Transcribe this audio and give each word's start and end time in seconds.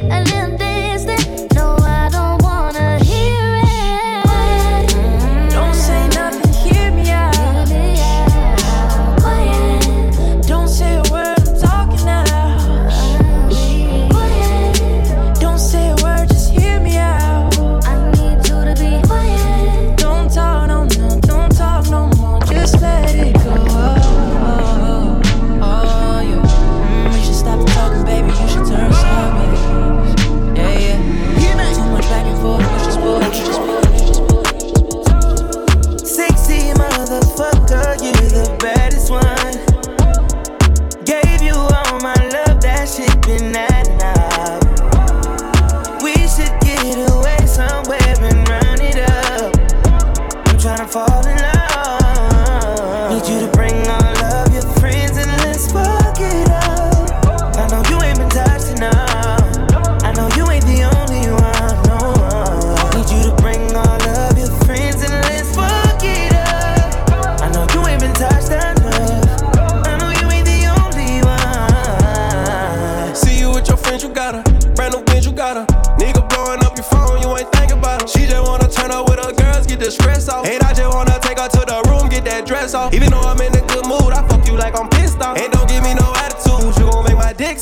a 0.00 0.24
little 0.24 0.56
bit. 0.56 0.71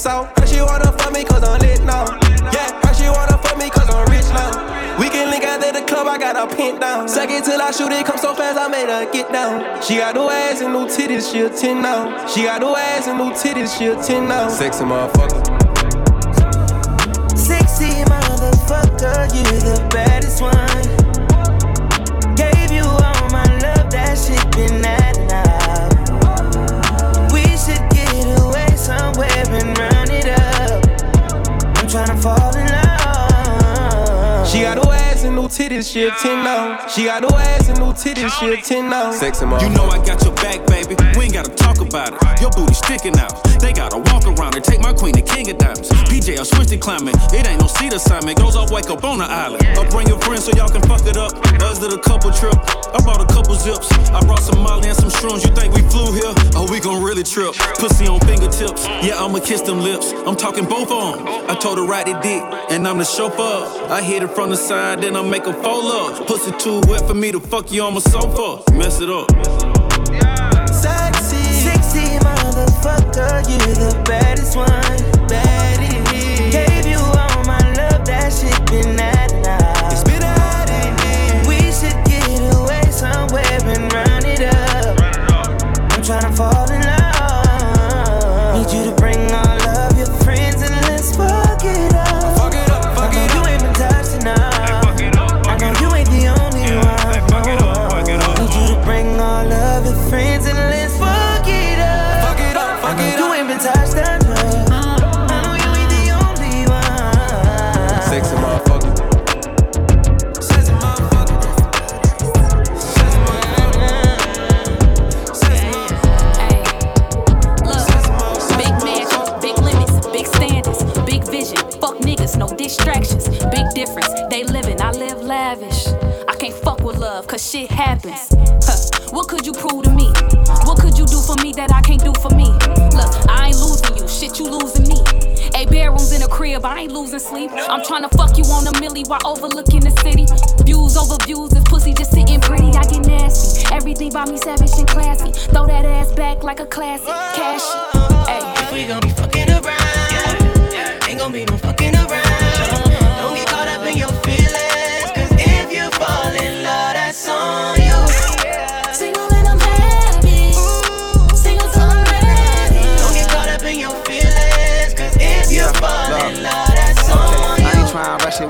so. 0.01 0.25
Her 0.37 0.47
she 0.47 0.61
wanna 0.63 0.91
fuck 0.97 1.13
me 1.13 1.25
cause 1.25 1.45
I'm 1.45 1.61
lit 1.61 1.85
now. 1.85 2.05
Yeah, 2.57 2.73
her 2.83 2.95
she 2.95 3.07
wanna 3.09 3.37
fuck 3.45 3.59
me 3.59 3.69
cause 3.69 3.89
I'm 3.93 4.09
rich 4.09 4.29
now. 4.33 4.51
We 4.99 5.09
can 5.11 5.31
link 5.31 5.45
out 5.45 5.63
at 5.63 5.75
the 5.75 5.83
club, 5.83 6.07
I 6.07 6.17
got 6.17 6.37
a 6.37 6.47
pin 6.57 6.81
down. 6.81 7.07
Suck 7.09 7.31
it 7.31 7.45
till 7.45 7.61
I 7.61 7.71
shoot 7.71 7.93
it, 7.93 8.07
come 8.07 8.19
so 8.19 8.35
fast, 8.35 8.59
I 8.59 8.69
made 8.69 8.89
her 8.89 9.11
get 9.13 9.31
down. 9.31 9.83
She 9.83 9.97
got 9.97 10.15
no 10.15 10.31
ass 10.31 10.63
and 10.63 10.73
no 10.73 10.87
titties, 10.87 11.31
she 11.31 11.41
a 11.41 11.51
10 11.51 11.83
now. 11.83 12.27
She 12.27 12.45
got 12.45 12.63
no 12.63 12.77
ass 12.77 13.07
and 13.09 13.19
no 13.19 13.31
titties, 13.31 13.77
she 13.77 13.87
a 13.87 14.03
10 14.03 14.29
now. 14.29 14.49
Sexy 14.49 14.85
motherfucker. 14.85 15.43
Sexy 17.37 17.93
motherfucker, 18.09 19.29
you 19.37 19.45
the 19.61 19.87
baddest 19.91 20.41
one. 20.41 20.80
She 34.51 34.61
got 34.63 34.77
no 34.77 34.93
ass 34.93 35.25
and 35.25 35.37
no 35.37 35.45
titties, 35.45 35.91
she 35.91 36.05
a 36.05 36.11
10 36.11 36.45
now. 36.45 36.87
She 36.89 37.05
got 37.05 37.23
no 37.23 37.29
ass 37.29 37.69
and 37.69 37.79
no 37.79 37.93
titties, 37.93 38.31
she 38.39 38.53
a 38.53 38.57
10 38.61 38.91
now. 38.91 39.11
You 39.63 39.71
know 39.71 39.87
I 39.87 40.05
got 40.05 40.23
your 40.23 40.35
back, 40.35 40.67
baby. 40.67 40.97
We 41.17 41.25
ain't 41.25 41.33
gotta 41.35 41.51
talk 41.51 41.80
about 41.91 42.15
it. 42.15 42.41
Your 42.41 42.51
booty 42.51 42.75
sticking 42.75 43.19
out. 43.19 43.35
They 43.59 43.73
gotta 43.73 43.99
walk 43.99 44.25
around 44.25 44.55
and 44.55 44.65
take 44.65 44.81
my 44.81 44.93
queen 44.93 45.15
to 45.15 45.23
King 45.23 45.51
of 45.51 45.59
Diamonds. 45.59 45.91
PJ, 46.07 46.39
I'm 46.39 46.45
switched 46.45 46.71
to 46.71 46.79
climbing. 46.79 47.15
It 47.35 47.47
ain't 47.47 47.61
no 47.61 47.67
seat 47.67 47.93
assignment. 47.93 48.39
Goes 48.39 48.57
off, 48.57 48.71
wake 48.71 48.89
up 48.91 49.03
on 49.05 49.19
the 49.19 49.25
island. 49.25 49.67
Or 49.77 49.85
bring 49.91 50.07
your 50.07 50.19
friends 50.21 50.45
so 50.45 50.53
y'all 50.57 50.69
can 50.69 50.83
fuck 50.83 51.05
it 51.07 51.17
up. 51.17 51.35
Us 51.63 51.79
did 51.81 51.93
a 51.93 51.99
couple 51.99 52.31
trip. 52.31 52.55
I 52.95 52.99
brought 53.03 53.21
a 53.21 53.27
couple 53.27 53.55
zips. 53.55 53.91
I 54.15 54.21
brought 54.25 54.43
some 54.43 54.63
Molly 54.63 54.89
and 54.89 54.97
some 54.97 55.11
shrooms. 55.11 55.45
You 55.45 55.55
think 55.55 55.75
we 55.75 55.83
flew 55.91 56.13
here? 56.15 56.33
Oh, 56.55 56.67
we 56.71 56.79
gon' 56.81 57.03
really 57.03 57.25
trip. 57.25 57.55
Pussy 57.79 58.07
on 58.07 58.21
fingertips. 58.21 58.87
Yeah, 59.03 59.23
I'ma 59.23 59.41
kiss 59.41 59.63
them 59.63 59.81
lips. 59.81 60.13
I'm 60.27 60.37
talking 60.37 60.65
both 60.65 60.91
on. 60.91 61.27
I 61.51 61.55
told 61.57 61.79
her 61.79 61.85
ride 61.85 62.07
the 62.07 62.15
dick, 62.23 62.43
and 62.71 62.87
I'm 62.87 62.99
the 62.99 63.05
chauffeur. 63.05 63.91
I 63.91 64.01
hit 64.01 64.23
it 64.23 64.31
from 64.31 64.51
the 64.51 64.57
side, 64.57 65.03
then 65.03 65.17
I 65.17 65.23
make 65.23 65.47
a 65.47 65.53
fold 65.53 65.91
up. 65.93 66.27
Pussy 66.27 66.53
too 66.53 66.81
wet 66.89 67.07
for 67.07 67.15
me 67.15 67.33
to 67.33 67.41
fuck 67.41 67.73
you 67.73 67.83
on 67.83 67.95
my 67.95 68.01
sofa. 68.01 68.63
Mess 68.73 69.01
it 69.01 69.11
up. 69.11 70.40
You're 72.83 72.93
you 73.47 73.59
the 73.59 74.03
baddest 74.07 74.57
one. 74.57 75.29
Baddest 75.29 75.60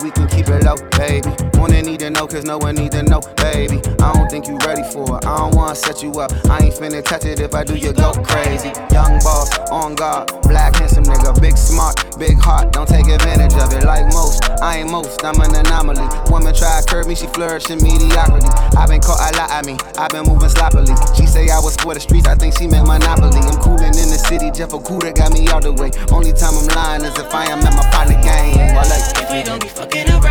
we 0.02 0.10
can 0.10 0.29
keep 0.40 0.54
it 0.54 0.64
low, 0.64 0.76
baby. 0.96 1.28
Wanna 1.58 1.82
need 1.82 2.00
to 2.00 2.10
know, 2.10 2.26
cause 2.26 2.44
no 2.44 2.56
one 2.58 2.74
need 2.76 2.92
to 2.92 3.02
know, 3.02 3.20
baby. 3.36 3.80
I 4.00 4.12
don't 4.14 4.30
think 4.30 4.48
you 4.48 4.56
ready 4.64 4.82
for 4.92 5.18
it, 5.18 5.26
I 5.26 5.36
don't 5.36 5.54
wanna 5.54 5.74
set 5.74 6.02
you 6.02 6.12
up. 6.20 6.32
I 6.48 6.64
ain't 6.64 6.74
finna 6.74 7.04
touch 7.04 7.24
it 7.24 7.40
if 7.40 7.54
I 7.54 7.64
do, 7.64 7.76
you 7.76 7.92
go 7.92 8.12
crazy. 8.24 8.72
Young 8.92 9.20
boss, 9.20 9.52
on 9.70 9.94
guard, 9.94 10.32
black 10.42 10.76
handsome 10.76 11.04
nigga, 11.04 11.38
big 11.40 11.56
smart, 11.56 11.96
big 12.18 12.38
heart, 12.38 12.72
don't 12.72 12.88
take 12.88 13.06
advantage 13.08 13.54
of 13.54 13.72
it 13.74 13.84
like 13.84 14.06
most. 14.12 14.42
I 14.62 14.78
ain't 14.78 14.90
most, 14.90 15.22
I'm 15.24 15.40
an 15.40 15.54
anomaly. 15.54 16.08
Woman 16.30 16.54
try 16.54 16.80
to 16.80 16.86
curb 16.86 17.06
me, 17.06 17.14
she 17.14 17.26
flourish 17.28 17.68
in 17.70 17.82
mediocrity. 17.82 18.48
i 18.76 18.86
been 18.86 19.00
caught 19.00 19.20
a 19.20 19.36
lot, 19.36 19.50
I 19.50 19.62
mean, 19.66 19.78
i 19.98 20.08
been 20.08 20.24
moving 20.24 20.48
sloppily. 20.48 20.94
She 21.16 21.26
say 21.26 21.50
I 21.50 21.60
was 21.60 21.76
for 21.76 21.92
the 21.92 22.00
streets, 22.00 22.26
I 22.26 22.34
think 22.34 22.56
she 22.56 22.66
meant 22.66 22.86
monopoly. 22.86 23.40
I'm 23.40 23.60
coolin' 23.60 23.92
in 24.00 24.08
the 24.08 24.20
city, 24.28 24.50
Jeff 24.50 24.70
Okuda 24.70 25.14
got 25.14 25.32
me 25.32 25.48
all 25.48 25.60
the 25.60 25.72
way. 25.72 25.90
Only 26.10 26.32
time 26.32 26.56
I'm 26.56 26.68
lying 26.72 27.04
is 27.04 27.18
if 27.18 27.34
I 27.34 27.44
am 27.46 27.60
at 27.60 27.76
my 27.76 27.84
partner 27.92 28.20
game. 28.22 28.56
Well, 28.72 28.88
like, 28.88 29.04
If 29.20 29.28
we 29.30 29.42
gon' 29.42 29.58
be 29.60 29.68
fucking 29.68 30.08
around, 30.08 30.29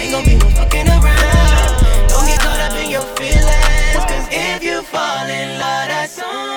ain't 0.00 0.12
gon' 0.12 0.24
be 0.24 0.36
no 0.36 0.48
fucking 0.50 0.88
around. 0.88 2.08
Don't 2.08 2.26
get 2.26 2.40
caught 2.40 2.60
up 2.60 2.76
in 2.82 2.90
your 2.90 3.02
feelings, 3.16 3.94
if 4.30 4.62
you 4.62 4.82
fall 4.82 5.26
in 5.26 5.58
love, 5.58 5.88
that's 5.88 6.18
on 6.20 6.53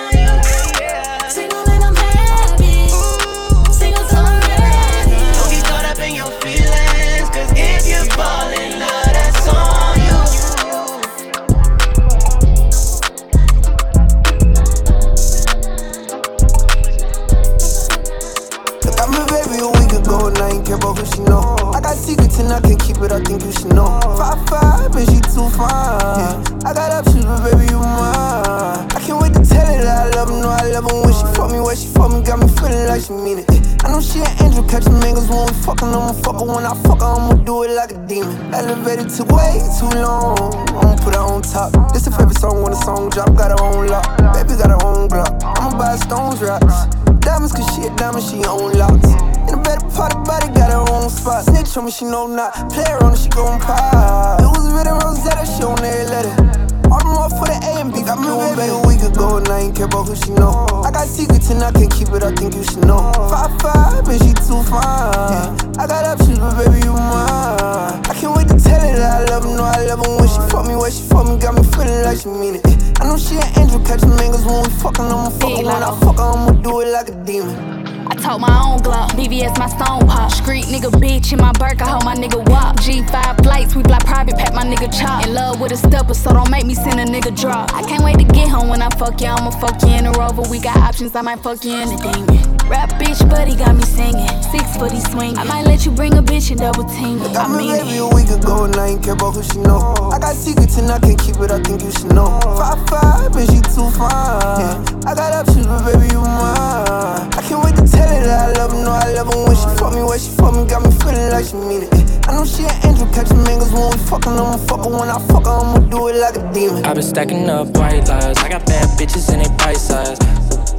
I 22.45 22.61
can't 22.61 22.79
keep 22.79 22.97
it, 22.97 23.11
I 23.11 23.19
think 23.23 23.43
you 23.43 23.51
should 23.51 23.73
know. 23.73 23.99
Five 24.15 24.37
five 24.47 24.95
and 24.95 25.09
she 25.09 25.19
too 25.33 25.49
fine. 25.57 26.37
I 26.61 26.71
got 26.73 26.93
options, 26.93 27.25
but 27.25 27.41
baby 27.49 27.65
you 27.65 27.79
mine. 27.81 28.85
I 28.93 29.01
can't 29.01 29.19
wait 29.19 29.33
to 29.33 29.41
tell 29.41 29.65
her 29.65 29.81
that 29.81 30.13
I 30.13 30.15
love 30.15 30.29
her, 30.29 30.37
know 30.37 30.49
I 30.49 30.69
love 30.69 30.85
her 30.85 31.01
when 31.01 31.13
she 31.13 31.25
fuck 31.33 31.51
me, 31.51 31.59
where 31.59 31.75
she 31.75 31.87
fuck 31.87 32.13
me, 32.13 32.21
got 32.21 32.37
me 32.39 32.47
feeling 32.61 32.85
like 32.85 33.01
she 33.01 33.13
mean 33.13 33.39
it. 33.39 33.49
I 33.83 33.89
know 33.89 34.01
she 34.01 34.19
an 34.21 34.29
angel, 34.45 34.63
catching 34.69 34.93
mangoes 34.99 35.27
when 35.27 35.49
we 35.49 35.53
fucking, 35.65 35.89
I'ma 35.89 36.13
fuck 36.13 36.39
her 36.39 36.45
when 36.45 36.65
I 36.65 36.73
fuck 36.85 37.01
her, 37.01 37.09
I'ma 37.09 37.33
do 37.41 37.63
it 37.63 37.71
like 37.73 37.91
a 37.91 37.99
demon. 38.05 38.37
Elevated 38.53 39.09
took 39.09 39.33
way 39.33 39.57
too 39.81 39.89
long, 39.97 40.53
I'ma 40.77 40.95
put 41.01 41.17
her 41.17 41.25
on 41.25 41.41
top. 41.41 41.73
This 41.91 42.05
a 42.05 42.11
favorite 42.11 42.37
song 42.37 42.61
when 42.61 42.71
the 42.71 42.81
song 42.85 43.09
drop, 43.09 43.33
got 43.33 43.49
her 43.49 43.61
own 43.65 43.87
lock. 43.87 44.05
Baby 44.37 44.53
got 44.61 44.69
her 44.69 44.81
own 44.85 45.09
Glock, 45.09 45.41
I'ma 45.41 45.77
buy 45.77 45.95
stones 45.97 46.41
rocks. 46.41 47.06
Diamonds, 47.27 47.51
cause 47.51 47.75
she 47.75 47.81
a 47.81 47.93
diamond, 47.97 48.23
she 48.23 48.37
own 48.45 48.71
locks. 48.79 49.09
In 49.51 49.59
a 49.59 49.61
better 49.61 49.85
part 49.89 50.15
of 50.15 50.23
body, 50.23 50.47
got 50.53 50.71
her 50.71 50.93
own 50.93 51.09
spot. 51.09 51.43
Snitch 51.43 51.75
on 51.75 51.83
me, 51.83 51.91
she 51.91 52.05
know 52.05 52.25
not. 52.25 52.53
Play 52.71 52.85
her 52.87 53.03
on 53.03 53.11
it, 53.11 53.17
she 53.17 53.27
gon' 53.27 53.59
pop. 53.59 54.39
It 54.39 54.45
was 54.45 54.71
written 54.71 54.93
Rosetta, 54.93 55.45
she 55.45 55.61
on 55.61 55.77
every 55.83 56.05
letter. 56.05 56.66
All 56.91 57.03
them 57.03 57.19
off 57.19 57.35
for 57.35 57.47
the 57.47 57.57
A 57.59 57.81
and 57.83 57.91
B. 57.91 58.01
Got 58.01 58.19
me 58.19 58.31
one 58.31 58.55
baby 58.55 58.71
a 58.71 58.79
week 58.87 59.03
ago, 59.03 59.37
and 59.37 59.47
I 59.49 59.67
ain't 59.67 59.75
care 59.75 59.85
about 59.85 60.07
who 60.07 60.15
she 60.15 60.31
know. 60.31 60.67
I 60.85 60.91
got 60.91 61.07
secrets 61.07 61.49
and 61.51 61.63
I 61.63 61.71
can't 61.71 61.91
keep 61.91 62.09
it, 62.09 62.23
I 62.23 62.31
think 62.31 62.55
you 62.55 62.63
should 62.63 62.85
know. 62.85 63.11
Five 63.27 63.51
five, 63.59 64.07
and 64.07 64.19
she 64.23 64.31
too 64.47 64.63
fine. 64.63 65.51
I 65.75 65.83
got 65.83 66.07
options, 66.07 66.39
but 66.39 66.55
baby, 66.55 66.85
you 66.87 66.93
mine. 66.93 67.99
I 68.07 68.13
can't 68.15 68.35
wait 68.35 68.47
to 68.47 68.57
tell 68.57 68.79
her 68.79 68.95
that 68.95 69.21
I 69.21 69.25
love 69.27 69.43
her, 69.43 69.51
know 69.51 69.67
I 69.67 69.83
love 69.83 69.99
her 69.99 70.15
when 70.15 70.27
she 70.31 70.41
fuck 70.47 70.65
me, 70.65 70.75
where 70.75 70.91
she 70.91 71.03
fuck 71.03 71.27
me, 71.27 71.37
got 71.37 71.55
me 71.55 71.63
feeling 71.75 72.03
like 72.07 72.19
she 72.23 72.29
mean 72.29 72.55
it. 72.55 72.63
I 73.01 73.05
know 73.05 73.17
she 73.17 73.35
an 73.35 73.47
angel, 73.59 73.83
catching 73.83 74.15
mangoes 74.15 74.45
when 74.45 74.63
we 74.63 74.69
fucking, 74.79 75.05
I'ma 75.05 75.29
fuck 75.35 75.51
her 75.51 75.63
when 75.67 75.83
I 75.83 75.91
fuck 75.99 76.17
her, 76.17 76.23
I'ma 76.23 76.51
do 76.63 76.81
it 76.81 76.89
like 76.95 77.09
a 77.09 77.15
demon. 77.23 77.76
Told 78.21 78.41
my 78.41 78.61
own 78.65 78.79
Glock, 78.79 79.09
BVS 79.11 79.57
my 79.57 79.67
stone 79.67 80.07
pop. 80.07 80.31
Street 80.31 80.65
nigga 80.65 80.91
bitch 80.91 81.31
in 81.33 81.39
my 81.39 81.51
Burke, 81.53 81.81
I 81.81 81.87
hold 81.87 82.05
my 82.05 82.15
nigga 82.15 82.37
walk. 82.49 82.77
G5 82.77 83.43
flights, 83.43 83.75
we 83.75 83.83
fly 83.83 83.99
private, 83.99 84.35
pack 84.37 84.53
my 84.53 84.63
nigga 84.63 84.91
chop. 84.91 85.25
In 85.25 85.33
love 85.33 85.61
with 85.61 85.71
a 85.71 85.77
stepper, 85.77 86.13
so 86.13 86.33
don't 86.33 86.49
make 86.49 86.65
me 86.65 86.73
send 86.73 86.99
a 86.99 87.05
nigga 87.05 87.35
drop. 87.39 87.73
I 87.73 87.81
can't 87.83 88.03
wait 88.03 88.17
to 88.19 88.25
get 88.25 88.49
home 88.49 88.69
when 88.69 88.81
I 88.81 88.89
fuck 88.97 89.21
you, 89.21 89.27
I'ma 89.27 89.51
fuck 89.51 89.81
you 89.83 89.89
in 89.89 90.05
a 90.05 90.11
rover. 90.11 90.43
We 90.49 90.59
got 90.59 90.77
options, 90.77 91.15
I 91.15 91.21
might 91.21 91.39
fuck 91.39 91.63
you 91.63 91.75
in 91.75 91.89
a 91.89 91.97
demon. 91.97 92.57
Rap 92.67 92.89
bitch, 92.99 93.23
buddy 93.29 93.55
got 93.55 93.75
me 93.75 93.83
singing. 93.83 94.27
Six 94.51 94.75
footy 94.75 94.99
swinging. 94.99 95.37
I 95.37 95.45
might 95.45 95.65
let 95.65 95.85
you 95.85 95.91
bring 95.91 96.17
a 96.17 96.21
bitch 96.21 96.51
and 96.51 96.59
double 96.59 96.83
team. 96.83 97.21
I 97.21 97.47
mean 97.47 97.75
it. 97.75 97.97
a 97.97 98.13
week 98.13 98.29
ago 98.29 98.65
and 98.65 98.75
I 98.75 98.87
ain't 98.89 99.03
care 99.03 99.13
about 99.13 99.35
who 99.35 99.43
she 99.43 99.59
know. 99.59 99.95
I 100.11 100.19
got 100.19 100.35
secrets 100.35 100.77
and 100.77 100.91
I 100.91 100.99
can't 100.99 101.17
keep 101.17 101.37
it, 101.39 101.49
I 101.49 101.61
think 101.63 101.81
you 101.81 101.91
should 101.91 102.11
know. 102.13 102.39
Five 102.41 102.89
five 102.89 103.35
and 103.37 103.49
she 103.49 103.61
too 103.71 103.89
fine. 103.95 104.83
I 105.07 105.15
got 105.15 105.47
options, 105.47 105.65
but 105.65 105.85
baby 105.85 106.11
you 106.11 106.19
mine. 106.19 107.31
I 107.31 107.41
can't 107.47 107.63
wait 107.63 107.75
to 107.77 107.87
tell 107.87 108.06
her 108.07 108.23
that 108.23 108.39
I 108.39 108.51
love 108.59 108.71
her, 108.71 108.81
know 108.83 108.91
I 108.91 109.11
love 109.13 109.27
her 109.33 109.39
when 109.43 109.55
she 109.55 109.69
fuck 109.75 109.93
me, 109.93 110.03
where 110.03 110.19
she 110.19 110.31
fuck 110.35 110.55
me, 110.55 110.63
got 110.65 110.81
me 110.81 110.91
feeling 111.03 111.29
like 111.31 111.45
she 111.45 111.55
mean 111.59 111.83
it. 111.83 111.91
I 112.27 112.35
know 112.35 112.45
she 112.45 112.63
an 112.63 112.75
angel, 112.87 113.07
catching 113.11 113.43
mangoes 113.43 113.71
when 113.71 113.91
we 113.91 113.97
fucking, 114.07 114.33
I'ma 114.33 114.57
fuck 114.63 114.83
her 114.83 114.91
when 114.91 115.09
I 115.09 115.19
fuck 115.27 115.45
her, 115.45 115.57
I'ma 115.59 115.79
do 115.91 116.07
it 116.07 116.17
like 116.17 116.35
a 116.39 116.43
demon. 116.53 116.85
I've 116.85 116.95
been 116.95 117.03
stacking 117.03 117.49
up 117.49 117.75
white 117.75 118.07
lies. 118.07 118.37
I 118.39 118.49
got 118.49 118.65
bad 118.65 118.87
bitches 118.97 119.31
in 119.33 119.43
they 119.43 119.51
bite 119.59 119.77
size. 119.77 120.19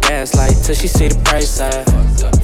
Gaslight 0.08 0.56
till 0.64 0.74
she 0.74 0.88
see 0.88 1.08
the 1.08 1.18
bright 1.20 1.44
side. 1.44 1.84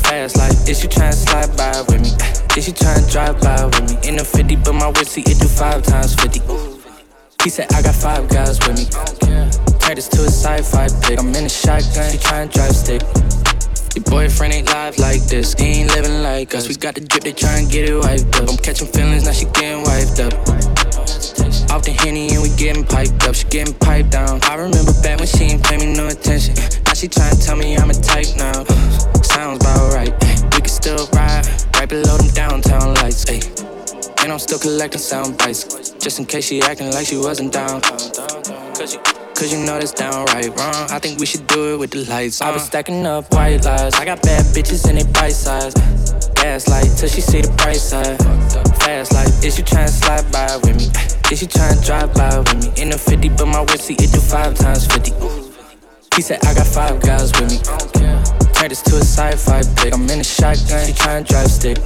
Fast 0.04 0.36
like, 0.36 0.52
is 0.68 0.80
she 0.80 0.86
tryna 0.86 1.14
slide 1.14 1.56
by 1.56 1.80
with 1.88 2.02
me? 2.02 2.10
Is 2.56 2.66
she 2.66 2.72
tryna 2.72 3.10
drive 3.10 3.40
by 3.40 3.64
with 3.64 3.88
me? 3.88 4.08
In 4.08 4.20
a 4.20 4.24
50, 4.24 4.56
but 4.56 4.74
my 4.74 4.88
whip 4.88 5.06
see 5.06 5.22
it 5.22 5.40
do 5.40 5.48
five 5.48 5.82
times 5.82 6.14
50. 6.14 6.40
He 7.42 7.48
said 7.48 7.72
I 7.72 7.80
got 7.80 7.94
five 7.94 8.28
guys 8.28 8.58
with 8.68 8.76
me. 8.76 8.84
Turn 9.80 9.96
this 9.96 10.08
to 10.08 10.20
a 10.22 10.28
sci-fi 10.28 10.88
pick. 11.02 11.18
I'm 11.18 11.34
in 11.34 11.46
a 11.46 11.48
shotgun, 11.48 12.12
she 12.12 12.18
tryna 12.18 12.52
drive 12.52 12.76
stick. 12.76 13.43
Your 13.94 14.02
boyfriend 14.04 14.52
ain't 14.52 14.66
live 14.66 14.98
like 14.98 15.22
this, 15.26 15.54
he 15.54 15.82
ain't 15.82 15.94
living 15.94 16.22
like 16.22 16.52
us. 16.54 16.66
We 16.68 16.74
got 16.74 16.96
the 16.96 17.00
drip, 17.00 17.22
they 17.22 17.32
tryna 17.32 17.70
get 17.70 17.88
it 17.88 17.94
wiped 17.94 18.34
up. 18.34 18.50
I'm 18.50 18.56
catching 18.56 18.88
feelings, 18.88 19.24
now 19.24 19.32
she 19.32 19.44
getting 19.46 19.82
wiped 19.84 20.18
up. 20.18 20.34
Off 21.70 21.82
the 21.84 21.94
henny 22.02 22.28
and 22.34 22.42
we 22.42 22.50
getting 22.56 22.84
piped 22.84 23.22
up. 23.22 23.36
She 23.36 23.44
getting 23.46 23.74
piped 23.74 24.10
down. 24.10 24.40
I 24.42 24.56
remember 24.56 24.92
back 25.02 25.18
when 25.18 25.28
she 25.28 25.44
ain't 25.44 25.62
pay 25.62 25.76
me 25.76 25.94
no 25.94 26.08
attention. 26.08 26.54
Now 26.86 26.94
she 26.94 27.06
tryna 27.06 27.38
tell 27.44 27.56
me 27.56 27.76
I'm 27.76 27.90
a 27.90 27.94
type 27.94 28.26
now. 28.36 28.64
Sounds 29.22 29.62
about 29.62 29.94
right. 29.94 30.12
We 30.54 30.58
can 30.58 30.66
still 30.66 31.08
ride 31.12 31.46
right 31.74 31.88
below 31.88 32.16
them 32.16 32.28
downtown 32.34 32.94
lights. 32.94 33.30
Ay. 33.30 33.53
And 34.24 34.32
I'm 34.32 34.38
still 34.38 34.58
collecting 34.58 35.02
sound 35.02 35.36
bites. 35.36 35.90
Just 36.00 36.18
in 36.18 36.24
case 36.24 36.46
she 36.46 36.62
acting 36.62 36.90
like 36.92 37.06
she 37.06 37.18
wasn't 37.18 37.52
down. 37.52 37.82
Cause 37.82 39.52
you, 39.52 39.58
know 39.58 39.78
that's 39.78 39.92
downright 39.92 40.48
wrong. 40.56 40.88
I 40.88 40.98
think 40.98 41.20
we 41.20 41.26
should 41.26 41.46
do 41.46 41.74
it 41.74 41.76
with 41.76 41.90
the 41.90 42.06
lights 42.06 42.40
on. 42.40 42.48
I 42.48 42.52
was 42.52 42.62
stacking 42.62 43.04
up 43.04 43.30
white 43.34 43.62
lies. 43.66 43.92
I 43.96 44.06
got 44.06 44.22
bad 44.22 44.46
bitches 44.56 44.88
and 44.88 44.96
they 44.96 45.04
bite 45.12 45.34
size. 45.34 45.74
Gaslight 46.36 46.96
till 46.96 47.10
she 47.10 47.20
see 47.20 47.42
the 47.42 47.52
price 47.58 47.82
side. 47.82 48.16
Fast 48.80 49.12
like, 49.12 49.28
is 49.44 49.58
you 49.58 49.64
tryna 49.64 49.90
slide 49.90 50.32
by 50.32 50.56
with 50.56 50.74
me? 50.74 50.86
Is 51.30 51.42
you 51.42 51.48
tryna 51.48 51.84
drive 51.84 52.14
by 52.14 52.38
with 52.38 52.64
me? 52.64 52.82
In 52.82 52.92
a 52.94 52.96
50, 52.96 53.28
but 53.28 53.44
my 53.44 53.60
whip 53.60 53.78
see 53.78 53.92
it 53.92 54.10
do 54.10 54.20
five 54.20 54.54
times 54.54 54.86
50. 54.86 55.12
He 56.16 56.22
said 56.22 56.42
I 56.46 56.54
got 56.54 56.66
five 56.66 56.98
guys 57.02 57.30
with 57.38 57.50
me. 57.50 57.58
Turn 58.54 58.70
this 58.70 58.80
to 58.88 58.96
a 58.96 59.04
sci-fi 59.04 59.60
pick. 59.76 59.92
I'm 59.92 60.08
in 60.08 60.20
a 60.20 60.24
shotgun, 60.24 60.86
she 60.86 60.94
tryna 60.94 61.28
drive 61.28 61.48
stick. 61.48 61.76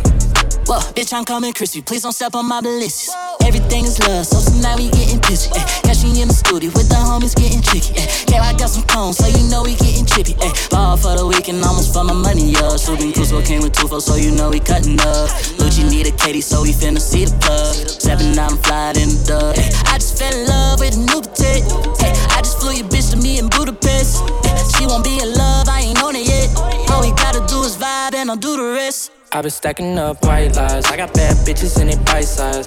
Bitch, 0.69 1.15
I'm 1.15 1.25
coming 1.25 1.55
crispy. 1.55 1.81
Please 1.81 2.03
don't 2.03 2.13
step 2.13 2.35
on 2.35 2.47
my 2.47 2.61
ballistics. 2.61 3.09
Everything 3.41 3.85
is 3.85 3.99
love, 4.05 4.27
so 4.27 4.37
tonight 4.45 4.77
we 4.77 4.91
getting 4.91 5.19
pissy. 5.19 5.49
Eh. 5.57 5.65
Catch 5.81 6.05
me 6.05 6.21
in 6.21 6.29
the 6.29 6.35
studio 6.35 6.69
with 6.77 6.93
the 6.93 7.01
homies 7.01 7.33
getting 7.35 7.63
tricky. 7.63 7.97
Eh. 7.97 8.05
Yeah, 8.29 8.45
I 8.45 8.53
got 8.53 8.69
some 8.69 8.85
cones, 8.85 9.17
so 9.17 9.25
you 9.27 9.49
know 9.49 9.63
we 9.65 9.77
getting 9.77 10.05
chippy. 10.05 10.37
Eh. 10.37 10.53
Ball 10.69 10.99
for 10.99 11.17
the 11.17 11.25
weekend, 11.25 11.65
almost 11.65 11.95
for 11.95 12.05
my 12.05 12.13
money, 12.13 12.53
yo. 12.53 12.77
Subin 12.77 13.15
Crusoe 13.15 13.41
came 13.41 13.63
with 13.63 13.73
two 13.73 13.89
so 14.01 14.17
you 14.17 14.31
know 14.37 14.51
we 14.51 14.61
cutting 14.61 15.01
up. 15.01 15.33
Lucci 15.57 15.89
need 15.89 16.07
a 16.07 16.13
Katie, 16.13 16.45
so 16.45 16.61
we 16.61 16.77
finna 16.77 17.01
see 17.01 17.25
the 17.25 17.33
plug. 17.41 17.73
Seven, 17.89 18.37
I'm 18.39 18.61
flying 18.61 19.01
in 19.01 19.09
the 19.09 19.25
dub. 19.25 19.57
Eh. 19.57 19.73
I 19.89 19.97
just 19.97 20.21
fell 20.21 20.37
in 20.37 20.45
love 20.45 20.81
with 20.85 20.93
a 20.93 21.01
new 21.01 21.25
potato. 21.25 21.81
Eh. 22.05 22.13
I 22.37 22.45
just 22.45 22.61
flew 22.61 22.77
your 22.77 22.85
bitch 22.93 23.09
to 23.13 23.17
me 23.17 23.39
in 23.41 23.49
Budapest. 23.49 24.21
Eh. 24.45 24.53
She 24.77 24.85
won't 24.85 25.01
be 25.01 25.17
in 25.17 25.33
love, 25.33 25.65
I 25.65 25.89
ain't 25.89 26.05
on 26.05 26.13
it 26.13 26.29
yet. 26.29 26.53
All 26.93 27.01
we 27.01 27.17
gotta 27.17 27.41
do 27.49 27.65
is 27.65 27.81
vibe 27.81 28.13
and 28.13 28.29
I'll 28.29 28.37
do 28.37 28.53
the 28.61 28.77
rest. 28.77 29.18
I 29.31 29.43
been 29.43 29.51
stacking 29.51 29.99
up 29.99 30.25
white 30.25 30.57
lies. 30.57 30.87
I 30.87 30.97
got 30.97 31.13
bad 31.13 31.37
bitches 31.45 31.79
in 31.81 31.89
they 31.89 31.97
bite 32.05 32.25
size. 32.25 32.65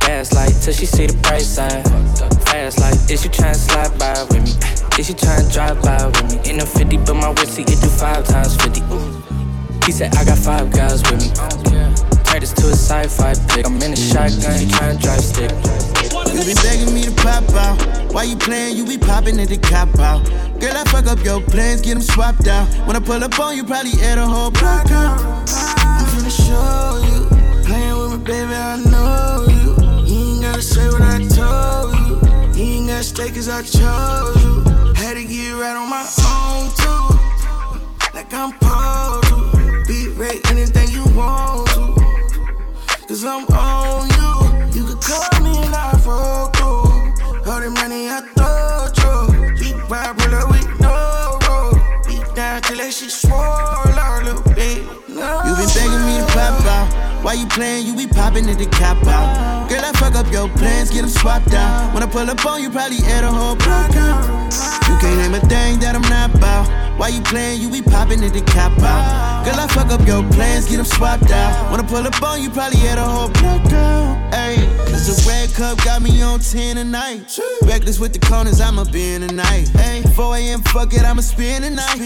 Gaslight 0.00 0.54
till 0.62 0.72
she 0.72 0.86
see 0.86 1.06
the 1.06 1.12
price 1.22 1.46
sign. 1.46 1.84
Fast 2.48 2.80
like, 2.80 2.94
is 3.10 3.22
you 3.22 3.28
tryna 3.30 3.54
slide 3.54 3.98
by 3.98 4.16
with 4.32 4.40
me? 4.40 4.52
Is 4.98 5.10
you 5.10 5.14
tryna 5.14 5.52
drive 5.52 5.82
by 5.82 6.06
with 6.06 6.24
me? 6.32 6.50
In 6.50 6.60
a 6.60 6.64
50, 6.64 6.96
but 7.04 7.14
my 7.14 7.28
whip 7.28 7.46
see 7.46 7.62
it 7.62 7.80
do 7.84 7.88
five 7.88 8.24
times 8.26 8.56
50. 8.56 8.80
He 9.84 9.92
said 9.92 10.14
I 10.16 10.24
got 10.24 10.38
five 10.38 10.72
guys 10.72 11.02
with 11.04 11.20
me. 11.20 11.28
Turn 12.24 12.40
this 12.40 12.54
to 12.54 12.68
a 12.68 12.72
sci-fi 12.72 13.34
pick. 13.52 13.66
I'm 13.66 13.76
in 13.82 13.92
a 13.92 13.96
shotgun, 13.96 14.56
she 14.56 14.66
tryna 14.72 15.02
drive 15.02 15.20
stick. 15.20 15.52
You 16.40 16.46
been 16.46 16.56
begging 16.62 16.94
me 16.94 17.02
to 17.02 17.12
pop 17.16 17.44
out. 17.50 18.14
Why 18.14 18.22
you 18.22 18.34
playing? 18.34 18.74
You 18.74 18.86
be 18.86 18.96
popping 18.96 19.38
at 19.40 19.48
the 19.50 19.58
cop 19.58 19.94
out. 19.98 20.24
Girl, 20.58 20.74
I 20.74 20.84
fuck 20.84 21.06
up 21.06 21.22
your 21.22 21.42
plans, 21.42 21.82
get 21.82 21.92
them 21.92 22.02
swapped 22.02 22.48
out. 22.48 22.66
When 22.86 22.96
I 22.96 23.00
pull 23.00 23.22
up 23.22 23.38
on 23.38 23.54
you, 23.58 23.62
probably 23.62 23.92
add 24.00 24.16
a 24.16 24.26
whole 24.26 24.50
block 24.50 24.90
out. 24.90 25.20
I'm 25.20 26.06
finna 26.06 26.32
show 26.32 26.96
you. 27.04 27.64
Playing 27.66 27.94
with 27.94 28.12
me, 28.12 28.24
baby, 28.24 28.54
I 28.54 28.76
know 28.88 29.44
you. 29.52 30.06
You 30.06 30.32
ain't 30.32 30.42
gotta 30.42 30.62
say 30.62 30.88
what 30.88 31.02
I 31.02 31.18
told 31.28 31.94
you. 32.08 32.58
You 32.58 32.72
ain't 32.72 32.88
gotta 32.88 33.04
stay 33.04 33.28
cause 33.28 33.50
I 33.50 33.60
chose 33.60 34.42
you. 34.42 34.64
Had 34.94 35.18
to 35.18 35.24
get 35.24 35.52
right 35.60 35.76
on 35.76 35.90
my 35.90 36.08
own 36.24 36.70
too. 36.80 38.14
Like 38.14 38.32
I'm 38.32 38.52
supposed 38.52 39.28
to. 39.28 39.84
Be 39.86 40.08
rate 40.16 40.50
anything 40.50 40.88
you 40.88 41.04
want 41.14 41.68
to. 41.72 43.06
Cause 43.06 43.26
I'm 43.26 43.44
on 43.44 44.08
you. 44.08 44.19
All 46.10 47.60
the 47.60 47.70
money 47.70 48.08
I 48.08 48.20
thought 48.34 48.96
you. 48.98 49.74
Bipolar 49.88 50.48
with 50.50 50.80
no 50.80 51.38
road. 51.46 51.78
Beat 52.06 52.34
down 52.34 52.62
till 52.62 52.76
that 52.78 52.92
little. 54.24 54.42
No. 55.08 55.42
You 55.46 55.54
been 55.56 55.68
begging 55.74 56.04
me 56.06 56.18
to 56.18 56.26
pop 56.32 56.66
out. 56.66 56.99
Why 57.22 57.34
you 57.34 57.46
playing? 57.46 57.86
You 57.86 57.94
be 57.94 58.06
popping 58.06 58.48
at 58.48 58.58
the 58.58 58.66
cop 58.66 58.96
out. 59.06 59.36
Uh. 59.36 59.68
Girl, 59.68 59.84
I 59.84 59.92
fuck 59.92 60.14
up 60.14 60.32
your 60.32 60.48
plans, 60.56 60.90
get 60.90 61.02
them 61.02 61.10
swapped 61.10 61.52
out. 61.52 61.92
When 61.92 62.02
I 62.02 62.06
pull 62.06 62.28
up 62.28 62.44
on 62.46 62.62
you, 62.62 62.70
probably 62.70 62.98
add 63.04 63.24
a 63.24 63.30
whole 63.30 63.56
block 63.56 63.94
out. 63.94 64.24
You 64.88 64.96
can't 64.98 65.18
name 65.20 65.34
a 65.34 65.40
thing 65.40 65.78
that 65.80 65.94
I'm 65.94 66.02
not 66.08 66.34
about. 66.34 66.98
Why 66.98 67.08
you 67.08 67.20
playing? 67.20 67.60
You 67.60 67.70
be 67.70 67.82
popping 67.82 68.24
at 68.24 68.32
the 68.32 68.40
cop 68.40 68.72
out. 68.80 69.04
Uh. 69.04 69.44
Girl, 69.44 69.60
I 69.60 69.66
fuck 69.68 69.92
up 69.92 70.06
your 70.06 70.24
plans, 70.32 70.66
get 70.66 70.78
them 70.78 70.86
swapped 70.86 71.30
out. 71.30 71.70
When 71.70 71.80
I 71.80 71.86
pull 71.86 72.06
up 72.06 72.22
on 72.22 72.42
you, 72.42 72.48
probably 72.48 72.80
add 72.88 72.96
a 72.96 73.04
whole 73.04 73.28
block 73.28 73.70
out. 73.72 74.32
Ayy, 74.32 74.64
cause 74.88 75.06
the 75.06 75.28
red 75.28 75.52
cup 75.52 75.76
got 75.84 76.00
me 76.00 76.22
on 76.22 76.40
10 76.40 76.76
tonight. 76.76 77.38
Reckless 77.62 78.00
with 78.00 78.14
the 78.14 78.18
corners, 78.18 78.62
I'ma 78.62 78.84
be 78.84 79.12
in 79.12 79.28
tonight. 79.28 79.68
Ayy, 79.76 80.08
4 80.14 80.36
a.m., 80.36 80.62
fuck 80.62 80.94
it, 80.94 81.02
I'ma 81.02 81.20
spend 81.20 81.64
the 81.64 81.70
night. 81.70 81.98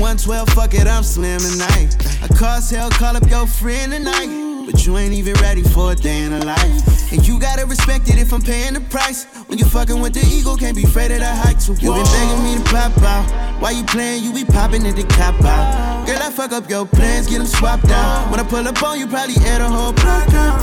112, 0.00 0.48
fuck 0.50 0.74
it, 0.74 0.88
I'm 0.88 1.04
slim 1.04 1.38
tonight. 1.38 1.94
I 2.22 2.28
call 2.28 2.60
hell, 2.60 2.90
call 2.90 3.16
up 3.16 3.30
your 3.30 3.46
friend 3.46 3.92
tonight. 3.92 4.57
But 4.68 4.84
you 4.84 4.98
ain't 4.98 5.14
even 5.14 5.32
ready 5.40 5.62
for 5.62 5.92
a 5.92 5.94
day 5.94 6.24
in 6.24 6.32
a 6.34 6.44
life. 6.44 7.10
And 7.10 7.26
you 7.26 7.40
gotta 7.40 7.64
respect 7.64 8.10
it 8.10 8.18
if 8.18 8.34
I'm 8.34 8.42
paying 8.42 8.74
the 8.74 8.80
price. 8.80 9.24
When 9.46 9.56
you 9.56 9.64
fucking 9.64 9.98
with 9.98 10.12
the 10.12 10.20
ego, 10.28 10.56
can't 10.56 10.76
be 10.76 10.84
afraid 10.84 11.10
of 11.10 11.20
the 11.20 11.24
heights. 11.26 11.64
So 11.64 11.72
you 11.72 11.88
been 11.88 12.04
begging 12.04 12.42
me 12.44 12.58
to 12.58 12.64
pop 12.68 12.92
out. 13.00 13.24
Why 13.62 13.70
you 13.70 13.82
playing? 13.84 14.24
You 14.24 14.30
be 14.34 14.44
popping 14.44 14.86
at 14.86 14.94
the 14.94 15.04
cop 15.04 15.40
out. 15.40 16.06
Girl, 16.06 16.20
I 16.20 16.30
fuck 16.30 16.52
up 16.52 16.68
your 16.68 16.84
plans, 16.84 17.26
get 17.28 17.38
them 17.38 17.46
swapped 17.46 17.88
out. 17.88 18.30
When 18.30 18.40
I 18.40 18.42
pull 18.42 18.68
up 18.68 18.82
on 18.82 19.00
you, 19.00 19.06
probably 19.06 19.36
add 19.46 19.62
a 19.62 19.68
whole 19.70 19.94
block 19.94 20.28
out. 20.34 20.60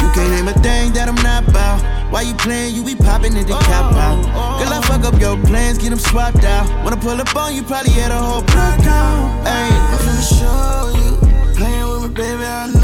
You 0.00 0.08
can't 0.16 0.30
name 0.32 0.48
a 0.48 0.54
thing 0.64 0.94
that 0.94 1.06
I'm 1.06 1.20
not 1.20 1.46
about. 1.46 1.84
Why 2.10 2.22
you 2.22 2.32
playing? 2.36 2.74
You 2.74 2.82
be 2.82 2.96
popping 2.96 3.36
at 3.36 3.46
the 3.46 3.52
cop 3.68 3.92
out. 3.92 4.24
Girl, 4.56 4.72
I 4.72 4.80
fuck 4.88 5.04
up 5.04 5.20
your 5.20 5.36
plans, 5.44 5.76
get 5.76 5.90
them 5.90 5.98
swapped 5.98 6.44
out. 6.44 6.64
When 6.82 6.94
I 6.94 6.96
pull 6.96 7.20
up 7.20 7.36
on 7.36 7.54
you, 7.54 7.62
probably 7.62 7.92
add 8.00 8.10
a 8.10 8.16
whole 8.16 8.40
block 8.40 8.80
out. 8.88 9.44
Ayy, 9.44 9.68
I'm 9.68 9.98
finna 10.00 10.24
show 10.32 10.96
you. 10.96 11.54
Playing 11.54 11.88
with 11.90 12.02
me, 12.04 12.08
baby, 12.08 12.42
I 12.42 12.72
know 12.72 12.80
you. 12.80 12.83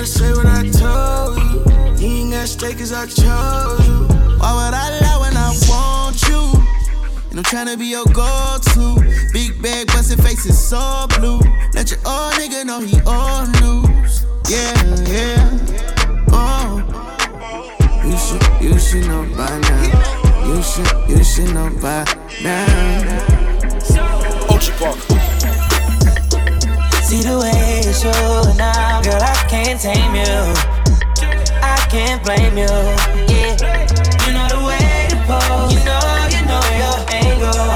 gotta 0.00 0.12
say 0.12 0.32
what 0.32 0.46
I 0.46 0.62
told 0.70 1.36
you. 1.36 2.06
You 2.06 2.22
ain't 2.22 2.32
gotta 2.32 2.46
stay 2.46 2.72
cause 2.72 2.90
I 2.90 3.04
chose 3.04 3.86
you. 3.86 4.06
Why 4.40 4.50
would 4.56 4.72
I 4.72 4.98
lie 4.98 5.18
when 5.20 5.36
I 5.36 5.52
want 5.68 6.22
you? 6.22 6.40
And 7.28 7.38
I'm 7.38 7.44
tryna 7.44 7.78
be 7.78 7.86
your 7.86 8.06
go-to. 8.06 8.96
Big 9.34 9.60
bag, 9.60 9.88
bustin' 9.88 10.16
faces 10.24 10.56
so 10.58 11.06
blue. 11.18 11.40
Let 11.74 11.90
your 11.90 12.00
old 12.06 12.32
nigga 12.40 12.64
know 12.64 12.80
he 12.80 12.98
all 13.04 13.46
news. 13.60 14.24
Yeah, 14.48 14.72
yeah. 15.04 15.58
Oh. 16.32 16.80
You 18.02 18.16
should, 18.16 18.62
you 18.62 18.78
should 18.78 19.06
know 19.06 19.22
by 19.36 19.58
now. 19.58 20.46
You 20.46 20.62
should, 20.62 21.10
you 21.10 21.22
should 21.22 21.52
know 21.52 21.68
by 21.82 22.04
now. 22.42 22.66
Ochi 24.48 24.72
Park. 24.78 25.59
See 27.10 27.22
the 27.22 27.40
way 27.40 27.80
you're 27.82 27.92
showing 27.92 28.56
now, 28.56 29.02
girl, 29.02 29.20
I 29.20 29.34
can't 29.50 29.80
tame 29.80 30.14
you. 30.14 30.54
I 31.60 31.84
can't 31.90 32.22
blame 32.22 32.56
you. 32.56 32.70
Yeah, 33.26 33.58
you 34.22 34.32
know 34.32 34.46
the 34.46 34.62
way 34.64 35.08
to 35.10 35.16
pose. 35.26 35.74
You 35.74 35.82
know, 35.82 35.98
you 36.30 36.46
know 36.46 36.62
your 36.78 36.98
angle. 37.10 37.66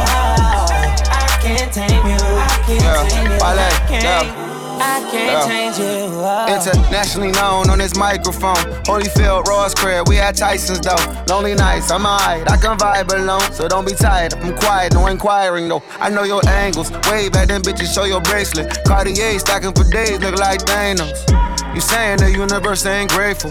I 1.10 1.38
can't 1.42 1.72
tame 1.74 2.06
you. 2.06 2.14
I 2.14 2.62
can't 2.64 2.80
yeah, 2.80 3.08
tame 3.08 3.32
you. 3.32 3.38
I 3.42 3.86
can't. 3.88 4.04
Yeah. 4.04 4.53
I 4.80 5.06
can't 5.10 5.48
change 5.48 5.78
you. 5.78 5.84
Oh. 5.86 6.46
Internationally 6.48 7.32
known 7.32 7.70
on 7.70 7.78
this 7.78 7.96
microphone. 7.96 8.56
Holyfield, 8.84 9.44
Ross 9.44 9.74
Crab, 9.74 10.08
we 10.08 10.16
had 10.16 10.36
Tyson's 10.36 10.80
though. 10.80 11.24
Lonely 11.28 11.54
nights, 11.54 11.90
I'm 11.90 12.06
alright. 12.06 12.48
I 12.50 12.56
can 12.56 12.76
vibe 12.78 13.12
alone, 13.12 13.52
so 13.52 13.68
don't 13.68 13.86
be 13.86 13.94
tired. 13.94 14.34
I'm 14.34 14.56
quiet, 14.56 14.94
no 14.94 15.06
inquiring 15.06 15.68
though. 15.68 15.82
I 16.00 16.10
know 16.10 16.24
your 16.24 16.46
angles. 16.48 16.90
Way 17.10 17.28
back 17.28 17.48
then, 17.48 17.62
bitches, 17.62 17.94
show 17.94 18.04
your 18.04 18.20
bracelet. 18.20 18.84
Cartier 18.84 19.38
stacking 19.38 19.72
for 19.72 19.84
days, 19.90 20.18
look 20.20 20.38
like 20.38 20.60
Thanos. 20.60 21.22
You 21.74 21.80
saying 21.80 22.18
the 22.18 22.30
universe 22.30 22.86
ain't 22.86 23.10
grateful. 23.10 23.50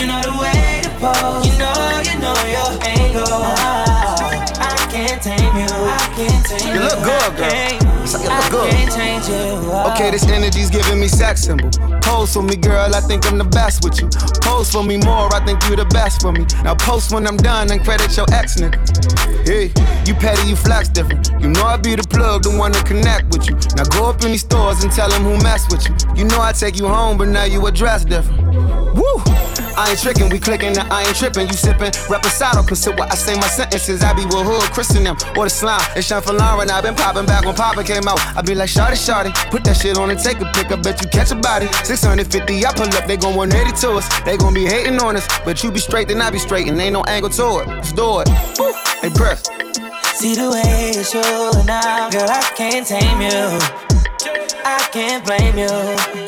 You 0.00 0.06
know 0.06 0.20
the 0.20 0.36
way 0.40 0.80
to 0.82 0.90
pose. 1.00 1.46
You 1.46 1.58
know, 1.58 1.72
you 2.04 2.18
know 2.20 2.36
your 2.46 2.70
angle. 2.84 3.42
I 4.60 4.88
can't 4.90 5.22
tame 5.22 5.56
you. 5.56 5.66
I 5.66 6.12
can't 6.14 6.46
tame 6.46 6.68
you. 6.68 6.74
You 6.74 6.80
look 6.80 7.02
good, 7.02 7.36
girl. 7.36 7.95
You 8.06 8.28
look 8.30 8.50
good. 8.50 8.72
Okay, 9.92 10.10
this 10.12 10.24
energy's 10.28 10.70
giving 10.70 11.00
me 11.00 11.08
sex 11.08 11.42
symbol. 11.42 11.70
Pose 12.02 12.32
for 12.32 12.42
me, 12.42 12.54
girl. 12.54 12.94
I 12.94 13.00
think 13.00 13.26
I'm 13.26 13.36
the 13.36 13.44
best 13.44 13.82
with 13.82 14.00
you. 14.00 14.08
Pose 14.42 14.70
for 14.70 14.84
me 14.84 14.96
more. 14.98 15.34
I 15.34 15.44
think 15.44 15.60
you're 15.66 15.76
the 15.76 15.86
best 15.86 16.22
for 16.22 16.30
me. 16.30 16.46
Now 16.62 16.76
post 16.76 17.12
when 17.12 17.26
I'm 17.26 17.36
done 17.36 17.72
and 17.72 17.82
credit 17.82 18.16
your 18.16 18.26
ex 18.32 18.60
nigga. 18.60 18.78
Hey, 19.44 19.72
you 20.06 20.14
petty, 20.14 20.48
you 20.48 20.54
flex 20.54 20.88
different. 20.88 21.30
You 21.40 21.48
know 21.48 21.64
I 21.64 21.78
be 21.78 21.96
the 21.96 22.04
plug, 22.04 22.44
the 22.44 22.56
one 22.56 22.72
to 22.72 22.82
connect 22.84 23.34
with 23.34 23.48
you. 23.48 23.56
Now 23.74 23.84
go 23.84 24.08
up 24.08 24.22
in 24.22 24.30
these 24.30 24.42
stores 24.42 24.84
and 24.84 24.92
tell 24.92 25.10
them 25.10 25.24
who 25.24 25.36
mess 25.42 25.66
with 25.70 25.88
you. 25.88 25.94
You 26.14 26.28
know 26.28 26.40
I 26.40 26.52
take 26.52 26.78
you 26.78 26.86
home, 26.86 27.18
but 27.18 27.26
now 27.28 27.44
you 27.44 27.66
address 27.66 28.04
different. 28.04 28.40
Woo! 28.94 29.22
I 29.76 29.90
ain't 29.90 30.00
tricking, 30.00 30.30
we 30.30 30.38
clicking, 30.38 30.72
now 30.72 30.88
I 30.90 31.04
ain't 31.04 31.16
tripping. 31.16 31.48
You 31.48 31.52
sipping, 31.52 31.92
reposado, 32.08 32.66
consider 32.66 32.96
what 32.96 33.12
I 33.12 33.14
say 33.14 33.34
my 33.34 33.46
sentences. 33.46 34.02
I 34.02 34.14
be 34.14 34.24
with 34.24 34.46
hood, 34.46 34.72
Christian 34.72 35.04
them, 35.04 35.16
or 35.36 35.44
the 35.44 35.50
slime. 35.50 35.84
It's 35.94 36.06
Sean 36.06 36.22
for 36.22 36.32
Lauren, 36.32 36.70
I 36.70 36.80
been 36.80 36.94
popping 36.94 37.26
back 37.26 37.44
when 37.44 37.54
Papa 37.54 37.84
came 37.96 38.08
out. 38.08 38.20
I 38.36 38.42
be 38.42 38.54
like, 38.54 38.68
Shotty, 38.68 38.98
Shotty, 38.98 39.32
put 39.50 39.64
that 39.64 39.76
shit 39.76 39.96
on 39.96 40.10
and 40.10 40.18
take 40.18 40.40
a 40.40 40.50
pic. 40.52 40.70
I 40.70 40.76
bet 40.76 41.02
you 41.02 41.08
catch 41.08 41.30
a 41.30 41.36
body. 41.36 41.66
650, 41.84 42.66
I 42.66 42.72
pull 42.72 42.86
up, 42.86 43.06
they 43.06 43.16
gon' 43.16 43.34
180 43.34 43.80
to 43.80 43.96
us. 43.96 44.06
They 44.22 44.36
gon' 44.36 44.54
be 44.54 44.66
hating 44.66 44.98
on 44.98 45.16
us, 45.16 45.26
but 45.44 45.62
you 45.62 45.70
be 45.70 45.80
straight, 45.80 46.08
then 46.08 46.20
I 46.20 46.30
be 46.30 46.38
straight, 46.38 46.68
and 46.68 46.80
ain't 46.80 46.92
no 46.92 47.02
angle 47.04 47.30
to 47.30 47.60
it. 47.60 47.68
Let's 47.68 47.92
do 47.92 48.20
it. 48.20 48.28
Woo! 48.58 48.72
Hey, 49.00 49.10
press. 49.10 49.48
See 50.18 50.34
the 50.34 50.50
way 50.50 50.92
you're 50.94 51.04
showing 51.04 51.66
now, 51.66 52.10
girl, 52.10 52.28
I 52.28 52.42
can't 52.54 52.86
tame 52.86 53.20
you. 53.20 53.58
I 54.64 54.88
can't 54.92 55.24
blame 55.24 55.58
you 55.58 56.25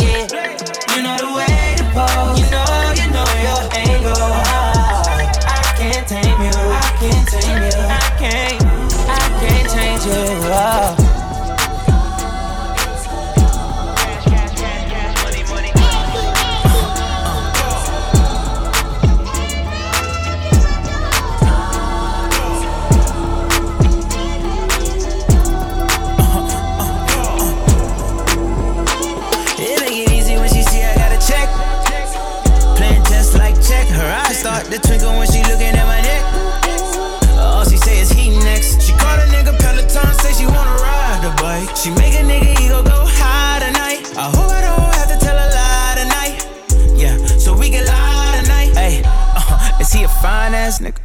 fine 50.22 50.54
ass 50.54 50.80
nigga? 50.80 50.98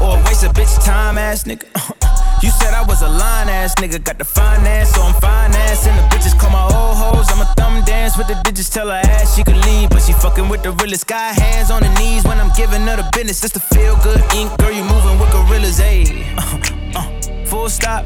Or 0.00 0.16
waste 0.24 0.44
of 0.44 0.52
bitch 0.52 0.84
time 0.84 1.18
ass 1.18 1.44
nigga? 1.44 1.66
You 2.40 2.50
said 2.50 2.72
I 2.72 2.84
was 2.86 3.02
a 3.02 3.08
line 3.08 3.48
ass 3.48 3.74
nigga, 3.74 3.98
got 4.04 4.16
the 4.16 4.24
finance, 4.24 4.90
so 4.90 5.02
I'm 5.02 5.12
financing. 5.20 5.96
The 5.96 6.02
bitches 6.02 6.38
call 6.38 6.50
my 6.50 6.62
old 6.62 6.96
hoes, 6.96 7.26
I'ma 7.32 7.52
thumb 7.54 7.82
dance 7.84 8.16
with 8.16 8.28
the 8.28 8.40
digits, 8.44 8.70
tell 8.70 8.86
her 8.86 8.94
ass 8.94 9.34
she 9.34 9.42
could 9.42 9.56
leave. 9.66 9.90
But 9.90 10.02
she 10.02 10.12
fucking 10.12 10.48
with 10.48 10.62
the 10.62 10.70
realest, 10.70 11.08
got 11.08 11.34
hands 11.34 11.72
on 11.72 11.82
her 11.82 11.92
knees 11.98 12.22
when 12.22 12.38
I'm 12.38 12.52
giving 12.54 12.82
her 12.82 12.94
the 12.94 13.10
business. 13.12 13.40
Just 13.40 13.54
to 13.54 13.60
feel 13.60 13.96
good 14.04 14.22
ink, 14.36 14.56
girl, 14.58 14.70
you 14.70 14.84
moving 14.84 15.18
with 15.18 15.32
gorillas, 15.32 15.80
ayy. 15.80 16.30
Uh, 16.38 16.98
uh, 17.00 17.46
full 17.46 17.68
stop, 17.68 18.04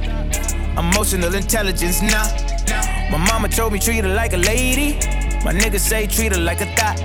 emotional 0.79 1.35
intelligence, 1.35 2.01
nah. 2.01 2.25
My 3.11 3.19
mama 3.19 3.51
told 3.51 3.75
me 3.75 3.79
treat 3.79 4.03
her 4.03 4.15
like 4.15 4.33
a 4.33 4.39
lady, 4.39 4.95
my 5.45 5.53
niggas 5.53 5.81
say 5.81 6.07
treat 6.07 6.33
her 6.35 6.41
like 6.41 6.63
a 6.63 6.75
thot. 6.75 6.97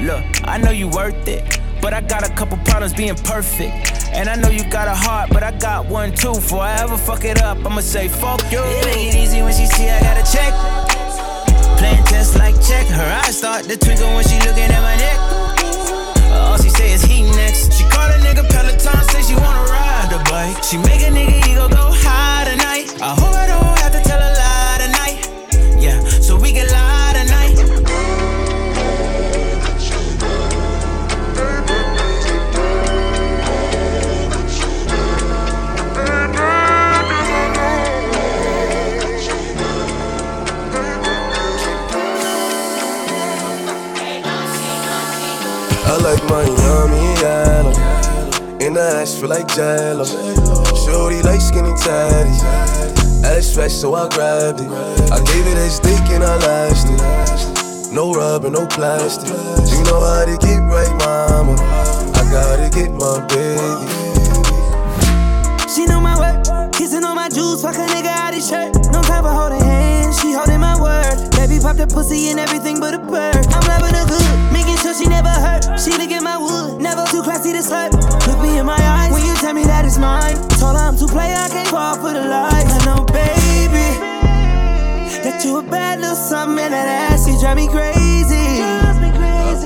Look, 0.00 0.24
I 0.48 0.56
know 0.56 0.70
you 0.70 0.88
worth 0.88 1.28
it. 1.28 1.61
But 1.82 1.92
I 1.92 2.00
got 2.00 2.22
a 2.22 2.32
couple 2.32 2.56
problems 2.58 2.94
being 2.94 3.16
perfect. 3.16 3.74
And 4.14 4.28
I 4.28 4.36
know 4.36 4.48
you 4.48 4.62
got 4.70 4.86
a 4.86 4.94
heart, 4.94 5.30
but 5.30 5.42
I 5.42 5.50
got 5.50 5.86
one 5.86 6.14
too. 6.14 6.32
Before 6.32 6.60
I 6.60 6.80
ever 6.80 6.96
fuck 6.96 7.24
it 7.24 7.42
up, 7.42 7.58
I'ma 7.66 7.80
say 7.80 8.06
fuck 8.08 8.40
you. 8.52 8.62
It 8.62 8.84
make 8.86 9.08
it 9.08 9.16
easy 9.16 9.42
when 9.42 9.52
she 9.52 9.66
see 9.66 9.90
I 9.90 10.00
got 10.00 10.16
a 10.16 10.24
check. 10.32 10.54
Playing 11.78 12.04
test 12.04 12.38
like 12.38 12.54
check. 12.62 12.86
Her 12.86 13.20
eyes 13.24 13.36
start 13.36 13.64
to 13.64 13.76
twinkle 13.76 14.06
when 14.14 14.22
she 14.22 14.38
looking 14.46 14.70
at 14.70 14.80
my 14.80 14.96
neck. 14.96 15.18
All 16.32 16.56
she 16.56 16.70
say 16.70 16.92
is 16.92 17.02
he 17.02 17.22
next. 17.34 17.74
She 17.74 17.84
call 17.90 18.08
a 18.08 18.18
nigga 18.22 18.48
Peloton, 18.48 19.02
say 19.10 19.22
she 19.22 19.34
wanna 19.34 19.64
ride 19.66 20.08
the 20.08 20.22
bike. 20.30 20.62
She 20.62 20.78
make 20.78 21.02
a 21.02 21.10
nigga 21.10 21.50
ego 21.50 21.68
go 21.68 21.90
high 21.90 22.44
tonight. 22.44 22.86
I 23.02 23.10
hope 23.18 23.34
I 23.34 23.46
don't 23.48 23.61
like 46.02 46.22
Miami 46.24 47.20
yellow. 47.20 47.72
In 48.58 48.74
the 48.74 48.82
ass 49.00 49.18
feel 49.18 49.28
like 49.28 49.46
jello. 49.54 50.04
Shorty 50.84 51.22
like 51.22 51.40
skinny 51.40 51.70
tatties. 51.78 52.42
Ass 53.24 53.54
fresh, 53.54 53.72
so 53.72 53.94
I 53.94 54.08
grabbed 54.08 54.60
it. 54.60 54.70
I 55.12 55.18
gave 55.22 55.46
it 55.46 55.56
a 55.56 55.70
stick 55.70 56.10
and 56.10 56.24
I 56.24 56.36
lasted. 56.38 57.92
No 57.92 58.12
rubber, 58.12 58.50
no 58.50 58.66
plastic. 58.66 59.28
You 59.28 59.84
know 59.84 60.00
how 60.00 60.24
to 60.24 60.36
get 60.38 60.58
right, 60.66 60.90
mama. 61.04 61.54
I 62.14 62.22
gotta 62.30 62.68
get 62.70 62.90
my 62.90 63.20
baby. 63.28 63.86
She 65.68 65.86
know 65.86 66.00
my 66.00 66.18
work, 66.18 66.72
kissing 66.72 67.04
on 67.04 67.16
my 67.16 67.28
juice, 67.28 67.62
fuck 67.62 67.76
a 67.76 67.86
nigga 67.86 68.08
out 68.08 68.34
his 68.34 68.48
shirt. 68.48 68.74
No 68.92 69.02
time 69.02 69.22
for 69.24 69.30
holding 69.30 69.60
hands, 69.60 70.20
she 70.20 70.32
holding 70.32 70.60
my 70.60 70.80
word. 70.80 71.30
Baby 71.32 71.58
pop 71.60 71.76
the 71.76 71.86
pussy 71.86 72.30
and 72.30 72.40
everything 72.40 72.80
but 72.80 72.94
a 72.94 72.98
drive 87.42 87.56
me 87.56 87.66
crazy. 87.66 88.62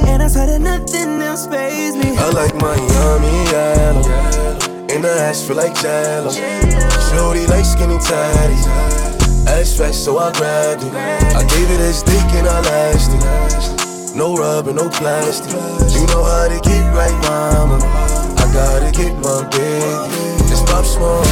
And 0.08 0.22
I 0.22 0.28
swear 0.28 0.46
that 0.46 0.60
nothing 0.60 1.20
else 1.20 1.46
pays 1.46 1.94
me. 1.94 2.16
I 2.16 2.30
like 2.30 2.54
Miami 2.56 3.36
yellow. 3.52 4.00
In 4.88 5.02
the 5.02 5.12
ass 5.12 5.46
feel 5.46 5.56
like 5.56 5.74
jello. 5.74 6.32
Shorty 7.12 7.44
like 7.52 7.66
skinny 7.66 7.98
tatties. 8.00 8.64
Ass 9.46 9.76
fresh, 9.76 9.94
so 9.94 10.16
I 10.16 10.32
grabbed 10.32 10.84
it. 10.84 10.92
I 11.36 11.44
gave 11.52 11.68
it 11.68 11.80
a 11.80 11.92
stick 11.92 12.24
and 12.32 12.48
I 12.48 12.60
lasted. 12.64 14.16
No 14.16 14.34
rubber, 14.34 14.72
no 14.72 14.88
plastic. 14.88 15.52
You 15.52 16.06
know 16.08 16.24
how 16.24 16.48
to 16.48 16.58
get 16.64 16.84
right, 16.96 17.12
mama. 17.28 17.76
I 18.40 18.48
gotta 18.56 18.90
get 18.90 19.12
my 19.20 19.44
baby. 19.52 20.16
It's 20.48 20.62
Pop 20.62 20.86
Smoke. 20.86 21.28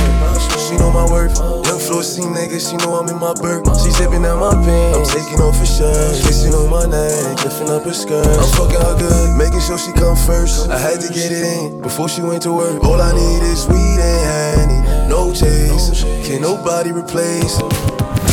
She 0.69 0.77
know 0.77 0.93
my 0.93 1.09
worth. 1.11 1.39
Young 1.65 1.74
floor 1.85 2.03
C 2.03 2.23
nigga, 2.23 2.57
she 2.57 2.77
know 2.81 2.97
I'm 2.97 3.09
in 3.09 3.19
my 3.21 3.35
burp. 3.35 3.69
She 3.77 3.91
zipping 3.93 4.25
out 4.25 4.41
my 4.41 4.55
pants. 4.65 4.97
I'm 4.97 5.21
taking 5.21 5.41
off 5.41 5.57
her 5.59 5.67
shirt. 5.67 6.17
Kissing 6.25 6.55
on 6.55 6.71
my 6.71 6.87
neck, 6.87 7.45
lifting 7.45 7.69
up 7.69 7.85
her 7.85 7.93
skirt. 7.93 8.27
I'm 8.27 8.51
fucking 8.57 8.81
her 8.81 8.97
good, 8.99 9.37
making 9.37 9.61
sure 9.61 9.79
she 9.79 9.93
come 9.93 10.17
first. 10.17 10.71
I 10.71 10.79
had 10.79 11.01
to 11.01 11.09
get 11.13 11.31
it 11.31 11.45
in 11.45 11.81
before 11.83 12.09
she 12.09 12.23
went 12.23 12.43
to 12.45 12.53
work. 12.53 12.83
All 12.85 13.01
I 13.01 13.13
need 13.13 13.43
is 13.45 13.69
weed 13.69 14.01
and 14.01 14.21
honey. 14.25 15.09
No 15.09 15.33
chase, 15.33 16.03
can 16.27 16.41
nobody 16.41 16.93
replace. 16.93 17.61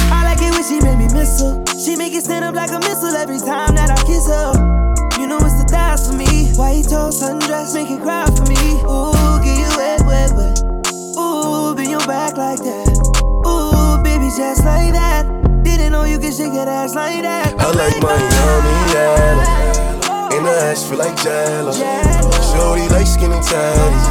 I 0.10 0.24
like 0.24 0.42
it 0.42 0.52
when 0.56 0.64
she 0.64 0.80
make 0.80 0.98
me 0.98 1.08
miss 1.12 1.42
her. 1.42 1.60
She 1.78 1.96
make 1.96 2.14
it 2.14 2.24
stand 2.24 2.46
up 2.46 2.56
like 2.56 2.72
a 2.72 2.80
missile 2.80 3.16
every 3.16 3.40
time 3.40 3.76
that 3.76 3.92
I 3.92 4.00
kiss 4.08 4.28
her. 4.28 4.54
You 5.20 5.28
know 5.28 5.38
it's 5.38 5.58
the 5.62 5.68
dice 5.70 6.08
for 6.08 6.16
me. 6.16 6.50
White 6.56 6.88
toast, 6.88 7.22
sundress, 7.22 7.74
make 7.74 7.90
it 7.92 8.02
cry 8.02 8.26
for 8.26 8.46
me. 8.48 8.80
Ooh, 8.88 9.44
get 9.44 9.58
you 9.60 9.70
wet, 9.78 10.02
wet, 10.06 10.32
wet. 10.36 10.64
Ooh, 11.18 11.76
bend 11.76 11.90
your 11.92 12.06
back 12.08 12.38
like 12.38 12.60
that. 12.60 12.91
Just 14.38 14.64
like 14.64 14.94
that. 14.94 15.28
Didn't 15.62 15.92
know 15.92 16.06
you 16.06 16.18
could 16.18 16.34
shake 16.34 16.54
that 16.54 16.68
ass 16.68 16.96
like 16.96 17.22
that. 17.22 17.54
I 17.60 17.68
like 17.76 18.00
Miami 18.00 18.76
yellow. 18.96 20.38
In 20.38 20.44
the 20.46 20.56
ass 20.72 20.88
feel 20.88 21.00
like 21.00 21.18
jello. 21.22 21.74
Shorty 22.56 22.88
like 22.96 23.08
skinny 23.08 23.36
tatties. 23.44 24.08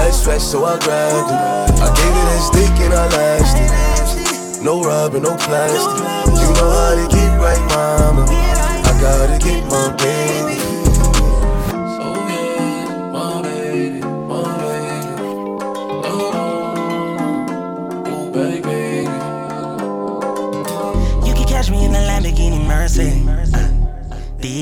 Ass 0.00 0.24
fresh, 0.24 0.42
so 0.42 0.64
I 0.64 0.78
grabbed 0.78 1.28
it. 1.28 1.80
I 1.84 1.88
gave 1.92 2.16
it 2.16 2.28
a 2.32 2.38
stick 2.48 2.80
and 2.80 2.94
I 2.94 3.06
lasted. 3.12 4.64
No 4.64 4.82
rubber, 4.82 5.20
no 5.20 5.36
plastic. 5.36 6.00
You 6.40 6.48
know 6.56 6.70
how 6.72 6.96
to 6.96 7.06
get 7.12 7.38
right, 7.38 7.60
mama. 7.76 8.24
I 8.24 8.98
gotta 9.00 9.38
get 9.38 9.64
my 9.68 9.94
baby. 9.96 10.75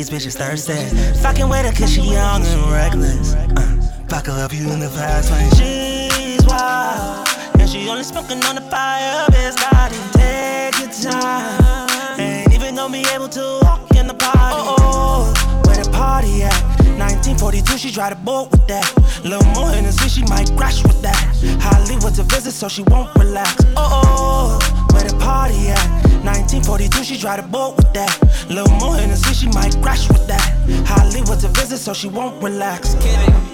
These 0.05 0.27
bitches 0.27 0.37
thirsty. 0.37 0.75
Fucking 1.21 1.49
with 1.49 1.65
her 1.65 1.73
cause 1.73 1.93
she 1.93 2.03
young 2.03 2.45
and 2.45 2.73
reckless. 2.73 3.35
Uh, 3.35 4.05
fuck 4.09 4.27
her 4.27 4.45
up 4.45 4.53
you 4.53 4.71
in 4.71 4.81
the 4.81 4.89
fast 4.89 5.31
lane. 5.31 5.51
She's 5.53 6.45
wild. 6.47 7.29
And 7.59 7.69
she 7.69 7.89
only 7.89 8.05
smoking 8.05 8.43
on 8.45 8.57
the 8.57 8.61
fire, 8.63 9.27
bitch. 9.29 9.57
Gotta 9.57 9.97
take 10.13 10.79
your 10.79 11.11
time. 11.11 11.89
Ain't 12.19 12.53
even 12.55 12.75
gonna 12.75 12.93
be 12.93 13.07
able 13.15 13.29
to 13.29 13.61
walk 13.63 13.91
in 13.97 14.07
the 14.07 14.15
party. 14.15 14.57
Oh, 14.57 14.77
oh, 14.79 15.63
where 15.67 15.83
the 15.83 15.91
party 15.91 16.43
at? 16.43 16.53
1942, 16.99 17.79
she 17.79 17.91
drive 17.91 18.11
the 18.11 18.25
boat 18.25 18.51
with 18.51 18.67
that. 18.69 18.87
Little 19.25 19.45
more 19.53 19.71
Hennessy, 19.71 20.09
she 20.09 20.23
might 20.25 20.51
crash 20.57 20.83
with 20.83 21.01
that. 21.03 21.17
Hollywood's 21.61 22.19
a 22.19 22.25
visit, 22.25 22.53
so 22.53 22.69
she 22.69 22.83
won't 22.85 23.15
relax. 23.17 23.65
Oh, 23.77 24.03
oh, 24.05 24.87
where 24.93 25.05
the 25.05 25.17
party 25.19 25.69
at? 25.69 26.14
1942, 26.35 27.05
she 27.05 27.17
drive 27.17 27.43
the 27.43 27.49
boat 27.49 27.77
with 27.77 27.93
that. 27.93 28.11
Little 28.49 28.75
more 28.77 28.97
Hennessy, 28.97 29.35
she 29.35 29.49
might 29.49 29.75
crash 29.81 30.09
with 30.09 30.27
that. 30.27 30.43
Hollywood's 30.87 31.45
a 31.45 31.49
visit, 31.49 31.79
so 31.79 31.95
she 31.95 32.09
won't 32.09 32.43
relax. 32.43 32.95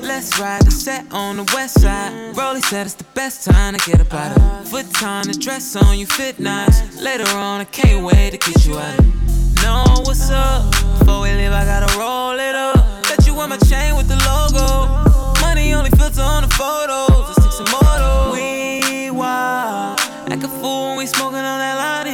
Let's 0.00 0.38
ride 0.38 0.62
the 0.62 0.70
set 0.70 1.04
on 1.12 1.36
the 1.36 1.44
west 1.54 1.80
side. 1.80 2.36
Rolly 2.36 2.62
said 2.62 2.86
it's 2.86 2.94
the 2.94 3.04
best 3.14 3.44
time 3.44 3.74
to 3.74 3.80
get 3.84 4.00
out 4.12 4.36
of 4.36 4.68
Foot 4.68 4.90
time 4.94 5.24
to 5.24 5.38
dress 5.38 5.76
on 5.76 5.98
you, 5.98 6.06
fit 6.06 6.38
nice. 6.40 7.00
Later 7.00 7.28
on, 7.36 7.60
I 7.60 7.64
can't 7.64 8.02
wait 8.04 8.30
to 8.30 8.38
get 8.38 8.64
you 8.64 8.78
out 8.78 8.98
Know 9.62 9.84
what's 10.04 10.30
up? 10.30 10.72
Before 10.98 11.20
we 11.22 11.32
leave, 11.34 11.52
I 11.52 11.64
gotta 11.64 11.90
roll 11.98 12.38
it 12.38 12.54
up. 12.54 13.04
Bet 13.04 13.26
you 13.26 13.34
want 13.34 13.50
my 13.50 13.58
chain 13.58 13.94
with 13.94 14.08
the 14.08 14.16
logo. 14.24 15.04
Money 15.42 15.74
only 15.74 15.90
filter 15.90 16.22
on 16.22 16.42
the 16.42 16.52
photos. 16.54 17.28
Let's 17.28 17.58
take 17.58 18.32
We 18.32 19.10
wild. 19.10 20.00
Act 20.32 20.44
a 20.44 20.48
fool 20.48 20.96
we 20.96 21.06
smoking 21.06 21.44
on 21.52 21.58
that 21.58 21.76
lottie 21.76 22.09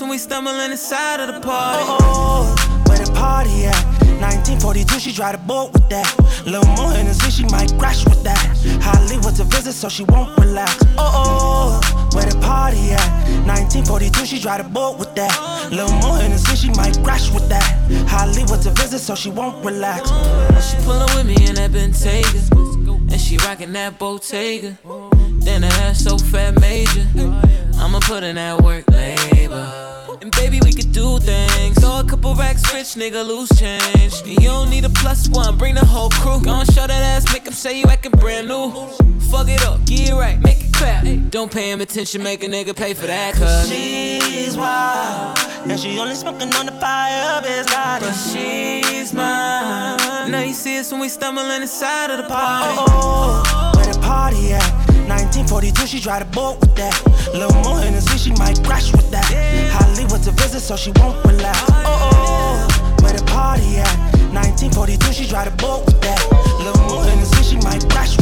Now 0.00 0.12
you 0.12 0.18
see 0.18 0.26
us 0.26 0.34
when 0.34 0.44
we 0.48 0.54
stumbling 0.54 0.70
inside 0.70 1.20
of 1.20 1.34
the 1.34 1.40
party. 1.40 1.84
Oh, 1.86 1.98
oh 2.00 2.82
where 2.88 2.98
the 2.98 3.12
party 3.12 3.66
at? 3.66 3.84
1942, 4.20 5.00
she 5.00 5.12
drive 5.12 5.32
the 5.32 5.46
boat 5.46 5.72
with 5.72 5.88
that. 5.88 6.08
Little 6.46 6.66
more 6.76 6.92
Hennessy, 6.92 7.30
she 7.30 7.44
might 7.44 7.72
crash 7.78 8.04
with 8.04 8.22
that. 8.24 8.38
Hollywood's 8.82 9.40
a 9.40 9.44
visit, 9.44 9.72
so 9.72 9.88
she 9.88 10.04
won't 10.04 10.38
relax. 10.38 10.78
Oh, 10.98 11.80
oh, 11.82 12.08
where 12.14 12.26
the 12.26 12.38
party 12.40 12.92
at? 12.92 13.08
1942, 13.46 14.26
she 14.26 14.40
drive 14.40 14.64
the 14.64 14.70
boat 14.70 14.98
with 14.98 15.14
that. 15.14 15.34
Little 15.70 15.92
more 16.00 16.18
Hennessy, 16.18 16.56
she 16.56 16.70
might 16.70 16.96
crash 17.02 17.30
with 17.32 17.48
that. 17.48 17.64
Hollywood's 18.08 18.66
a 18.66 18.70
visit, 18.70 19.00
so 19.00 19.14
she 19.14 19.30
won't 19.30 19.64
relax. 19.64 20.10
She 20.68 20.76
pullin' 20.84 21.08
with 21.16 21.26
me 21.26 21.36
in 21.48 21.54
that 21.56 21.70
Bentayga. 21.70 23.12
And 23.12 23.20
she 23.20 23.36
rockin' 23.38 23.72
that 23.72 23.98
Bottega. 23.98 24.76
Then 25.44 25.62
her 25.62 25.82
ass 25.82 26.04
so 26.04 26.18
fat 26.18 26.60
major. 26.60 27.06
I'ma 27.78 28.00
put 28.00 28.22
in 28.22 28.36
that 28.36 28.60
work 28.60 28.88
labor. 28.90 29.89
Baby, 30.40 30.58
we 30.64 30.72
could 30.72 30.90
do 30.90 31.18
things. 31.18 31.78
Throw 31.78 32.00
a 32.00 32.04
couple 32.04 32.34
racks, 32.34 32.62
rich 32.72 32.94
nigga, 32.96 33.22
lose 33.26 33.50
change. 33.60 34.14
You 34.24 34.48
don't 34.48 34.70
need 34.70 34.86
a 34.86 34.88
plus 34.88 35.28
one, 35.28 35.58
bring 35.58 35.74
the 35.74 35.84
whole 35.84 36.08
crew. 36.08 36.40
Gon' 36.40 36.64
show 36.64 36.86
that 36.86 37.02
ass, 37.12 37.30
make 37.30 37.44
them 37.44 37.52
say 37.52 37.78
you 37.78 37.84
acting 37.84 38.12
brand 38.12 38.48
new. 38.48 38.70
Fuck 39.30 39.48
it 39.48 39.62
up, 39.66 39.84
get 39.84 40.08
it 40.08 40.14
right, 40.14 40.40
make 40.40 40.64
it 40.64 40.72
clap. 40.72 41.04
Don't 41.28 41.52
pay 41.52 41.70
him 41.70 41.82
attention, 41.82 42.22
make 42.22 42.42
a 42.42 42.46
nigga 42.46 42.74
pay 42.74 42.94
for 42.94 43.06
that, 43.06 43.34
cuz. 43.34 43.68
She's 43.68 44.56
wild, 44.56 45.38
and 45.70 45.78
she 45.78 45.98
only 45.98 46.14
smoking 46.14 46.52
on 46.54 46.64
the 46.64 46.72
fire, 46.72 47.42
bitch, 47.42 47.66
got 47.66 48.00
But 48.00 48.14
she's 48.14 49.12
mine. 49.12 50.30
Now 50.30 50.42
you 50.42 50.54
see 50.54 50.78
us 50.78 50.90
when 50.90 51.02
we 51.02 51.10
stumbling 51.10 51.60
inside 51.60 52.10
of 52.10 52.16
the 52.16 52.24
party. 52.24 52.76
Oh, 52.78 53.42
oh 53.44 53.72
where 53.76 53.92
the 53.92 54.00
party 54.00 54.54
at? 54.54 54.90
1942, 55.10 55.86
she 55.86 56.00
tried 56.00 56.20
to 56.20 56.24
boat 56.26 56.60
with 56.60 56.74
that. 56.76 56.94
Little 57.34 57.52
more 57.62 57.78
Hennessy, 57.80 58.16
she 58.16 58.30
might 58.38 58.62
crash 58.64 58.92
with 58.92 59.10
that. 59.10 59.26
Hollywood's 60.20 60.26
a 60.28 60.32
visit, 60.32 60.60
so 60.60 60.76
she 60.76 60.92
won't 60.96 61.24
relax. 61.24 61.58
Oh, 61.68 62.10
oh, 62.12 63.02
where 63.02 63.12
the 63.12 63.24
party 63.24 63.78
at? 63.78 63.96
1942, 64.32 65.12
she 65.12 65.26
tried 65.26 65.46
to 65.46 65.50
boat 65.52 65.84
with 65.86 66.00
that. 66.02 66.20
Little 66.58 66.82
more 66.88 67.04
Hennessy, 67.04 67.42
she 67.42 67.56
might 67.56 67.88
crash 67.90 68.19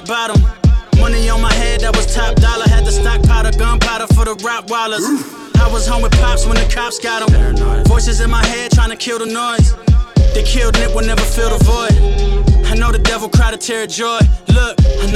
rock 0.00 0.06
bottom. 0.08 0.42
Money 1.00 1.28
on 1.28 1.40
my 1.40 1.52
head, 1.52 1.80
that 1.80 1.96
was 1.96 2.12
top 2.14 2.34
dollar. 2.36 2.64
Had 2.68 2.84
the 2.84 2.92
stockpile, 2.92 3.50
gunpowder 3.52 4.06
for 4.14 4.24
the 4.24 4.34
Rottweilers. 4.36 5.04
I 5.58 5.72
was 5.72 5.86
home 5.86 6.02
with 6.02 6.12
pops 6.12 6.46
when 6.46 6.56
the 6.56 6.68
cops 6.72 6.98
got 6.98 7.28
them. 7.28 7.84
Voices 7.84 8.20
in 8.20 8.30
my 8.30 8.44
head 8.46 8.70
trying 8.72 8.90
to 8.90 8.96
kill 8.96 9.18
the 9.18 9.26
noise. 9.26 9.74
They 10.34 10.42
killed 10.42 10.78
Nip, 10.78 10.94
will 10.94 11.06
never 11.06 11.22
fill 11.22 11.56
the 11.56 11.64
void. 11.64 12.66
I 12.66 12.74
know 12.74 12.92
the 12.92 12.98
devil 12.98 13.28
cried 13.28 13.54
a 13.54 13.56
tear 13.56 13.84
of 13.84 13.90
joy. 13.90 14.20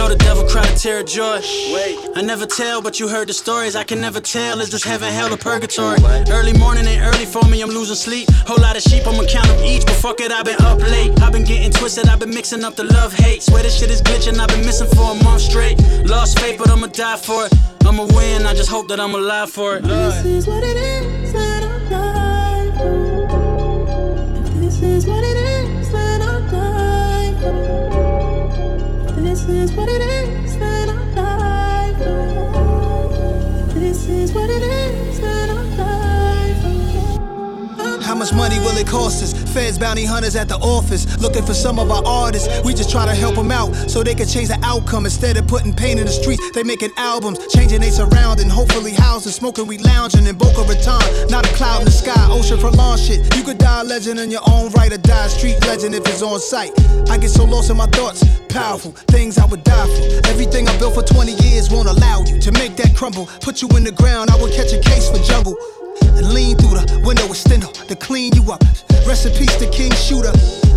Look, 0.04 0.12
I 0.12 0.16
know 0.16 0.18
the 0.18 0.24
devil 0.24 0.44
cried 0.46 0.70
a 0.70 0.76
tear 0.76 1.00
of 1.00 1.06
joy. 1.06 1.40
Wait, 1.72 1.98
I 2.14 2.20
never 2.20 2.44
tell, 2.44 2.82
but 2.82 3.00
you 3.00 3.08
heard 3.08 3.28
the 3.28 3.32
stories. 3.32 3.74
I 3.74 3.84
can 3.84 4.00
never 4.00 4.20
tell. 4.20 4.60
Is 4.60 4.70
this 4.70 4.84
heaven, 4.84 5.10
hell, 5.10 5.32
or 5.32 5.38
purgatory? 5.38 5.98
Early 6.30 6.52
morning 6.52 6.86
ain't 6.86 7.02
early 7.02 7.24
for 7.24 7.42
me, 7.48 7.62
I'm 7.62 7.70
losing 7.70 7.96
sleep. 7.96 8.28
Whole 8.46 8.58
lot 8.60 8.76
of 8.76 8.82
sheep, 8.82 9.06
I'ma 9.06 9.24
count 9.24 9.46
them 9.46 9.64
each. 9.64 9.86
But 9.86 9.94
fuck 9.94 10.20
it, 10.20 10.30
I've 10.30 10.44
been 10.44 10.60
up 10.60 10.78
late. 10.78 11.18
I've 11.22 11.32
been 11.32 11.44
getting 11.44 11.70
twisted, 11.70 12.08
I've 12.08 12.20
been 12.20 12.34
mixing 12.34 12.64
up 12.64 12.74
the 12.76 12.84
love 12.84 13.14
hate. 13.14 13.42
Swear 13.42 13.62
this 13.62 13.78
shit 13.78 13.90
is 13.90 14.02
glitching, 14.02 14.38
I've 14.38 14.48
been 14.48 14.66
missing 14.66 14.88
for 14.88 15.12
a 15.12 15.24
month 15.24 15.40
straight. 15.40 15.78
Lost 16.04 16.38
faith, 16.38 16.58
but 16.58 16.68
I'ma 16.68 16.88
die 16.88 17.16
for 17.16 17.46
it. 17.46 17.54
I'ma 17.86 18.04
win, 18.04 18.44
I 18.46 18.52
just 18.52 18.68
hope 18.68 18.88
that 18.88 19.00
I'm 19.00 19.14
alive 19.14 19.50
for 19.50 19.76
it. 19.76 19.84
This 19.84 20.24
is 20.26 20.46
what 20.46 20.62
it 20.62 20.76
is 20.76 21.32
that 21.32 21.62
I'm 21.62 21.88
dying 21.88 22.72
for. 22.72 24.44
If 24.44 24.54
this 24.60 24.82
is 24.82 25.06
what 25.06 25.24
it 25.24 25.28
is 25.28 25.33
is 29.48 29.72
what 29.72 29.88
it 29.88 30.00
is 30.00 30.43
much 38.24 38.32
money 38.32 38.58
will 38.60 38.76
it 38.78 38.86
cost 38.86 39.22
us? 39.22 39.32
Feds, 39.52 39.78
bounty 39.78 40.04
hunters 40.04 40.36
at 40.36 40.48
the 40.48 40.56
office, 40.56 41.04
looking 41.20 41.44
for 41.44 41.52
some 41.52 41.78
of 41.78 41.90
our 41.90 42.02
artists. 42.06 42.48
We 42.64 42.72
just 42.72 42.90
try 42.90 43.04
to 43.04 43.14
help 43.14 43.34
them 43.34 43.50
out 43.50 43.74
so 43.90 44.02
they 44.02 44.14
can 44.14 44.26
change 44.26 44.48
the 44.48 44.58
outcome. 44.62 45.04
Instead 45.04 45.36
of 45.36 45.46
putting 45.46 45.74
pain 45.74 45.98
in 45.98 46.06
the 46.06 46.12
streets, 46.12 46.40
they 46.52 46.62
making 46.62 46.90
albums, 46.96 47.38
changing 47.52 47.80
they 47.80 47.90
surrounding. 47.90 48.48
Hopefully, 48.48 48.92
houses, 48.92 49.34
smoking, 49.34 49.66
we 49.66 49.78
lounging 49.78 50.26
in 50.26 50.36
Boca 50.36 50.62
Raton. 50.62 51.28
Not 51.28 51.46
a 51.46 51.52
cloud 51.54 51.80
in 51.80 51.84
the 51.84 51.90
sky, 51.90 52.26
ocean 52.30 52.58
for 52.58 52.70
long 52.70 52.96
shit. 52.98 53.20
You 53.36 53.42
could 53.42 53.58
die 53.58 53.82
a 53.82 53.84
legend 53.84 54.18
in 54.20 54.30
your 54.30 54.42
own 54.48 54.70
right 54.72 54.92
or 54.92 54.98
die 54.98 55.26
a 55.26 55.28
street 55.28 55.60
legend 55.66 55.94
if 55.94 56.06
it's 56.06 56.22
on 56.22 56.40
sight. 56.40 56.72
I 57.10 57.18
get 57.18 57.30
so 57.30 57.44
lost 57.44 57.70
in 57.70 57.76
my 57.76 57.86
thoughts, 57.86 58.24
powerful 58.48 58.92
things 59.12 59.36
I 59.38 59.44
would 59.46 59.64
die 59.64 59.86
for. 59.86 60.28
Everything 60.30 60.68
I 60.68 60.78
built 60.78 60.94
for 60.94 61.02
20 61.02 61.32
years 61.44 61.70
won't 61.70 61.88
allow 61.88 62.24
you 62.24 62.40
to 62.40 62.52
make 62.52 62.76
that 62.76 62.96
crumble. 62.96 63.26
Put 63.42 63.60
you 63.60 63.68
in 63.76 63.84
the 63.84 63.92
ground, 63.92 64.30
I 64.30 64.40
would 64.40 64.52
catch 64.52 64.72
a 64.72 64.80
case 64.80 65.10
for 65.10 65.18
jungle 65.18 65.56
and 66.02 66.32
lean 66.32 66.56
through 66.56 66.78
the 66.78 67.02
window 67.04 67.26
extender 67.28 67.72
to 67.86 67.96
clean 67.96 68.32
you 68.34 68.50
up. 68.50 68.62
Rest 69.06 69.26
in 69.26 69.32
peace 69.32 69.56
to 69.56 69.68
King 69.70 69.92
Shooter, 69.92 70.32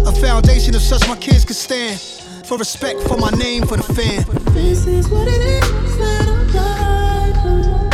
a 0.06 0.12
foundation 0.12 0.76
of 0.76 0.82
such 0.82 1.08
my 1.08 1.16
kids 1.18 1.46
could 1.46 1.56
stand. 1.56 2.00
For 2.46 2.58
respect 2.58 3.02
for 3.02 3.18
my 3.18 3.32
name 3.32 3.66
for 3.68 3.78
the 3.78 3.84
fan. 3.84 4.24
This 4.54 4.88
is 4.88 5.10
what 5.10 5.28
it 5.28 5.42
is 5.42 5.98
that 5.98 6.28
I'm 6.28 6.48
dying 6.54 7.34
for. 7.44 7.90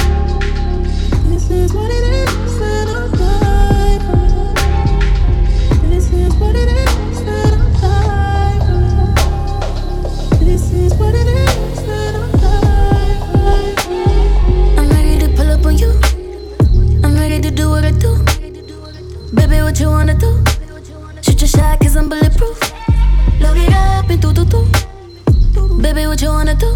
This 1.30 1.50
is 1.50 1.74
what 1.74 1.90
it 1.90 2.04
is 2.04 2.43
what 19.74 19.80
you 19.80 19.90
wanna 19.90 20.14
do? 20.14 20.32
Shoot 21.24 21.42
your 21.42 21.48
shot, 21.48 21.80
cause 21.80 21.96
I'm 21.96 22.08
bulletproof. 22.08 22.60
Load 23.42 23.58
it 23.58 23.74
up 23.74 24.08
and 24.08 24.22
do 24.22 24.32
do. 24.32 25.82
Baby, 25.82 26.06
what 26.06 26.22
you 26.22 26.30
wanna 26.30 26.54
do? 26.54 26.72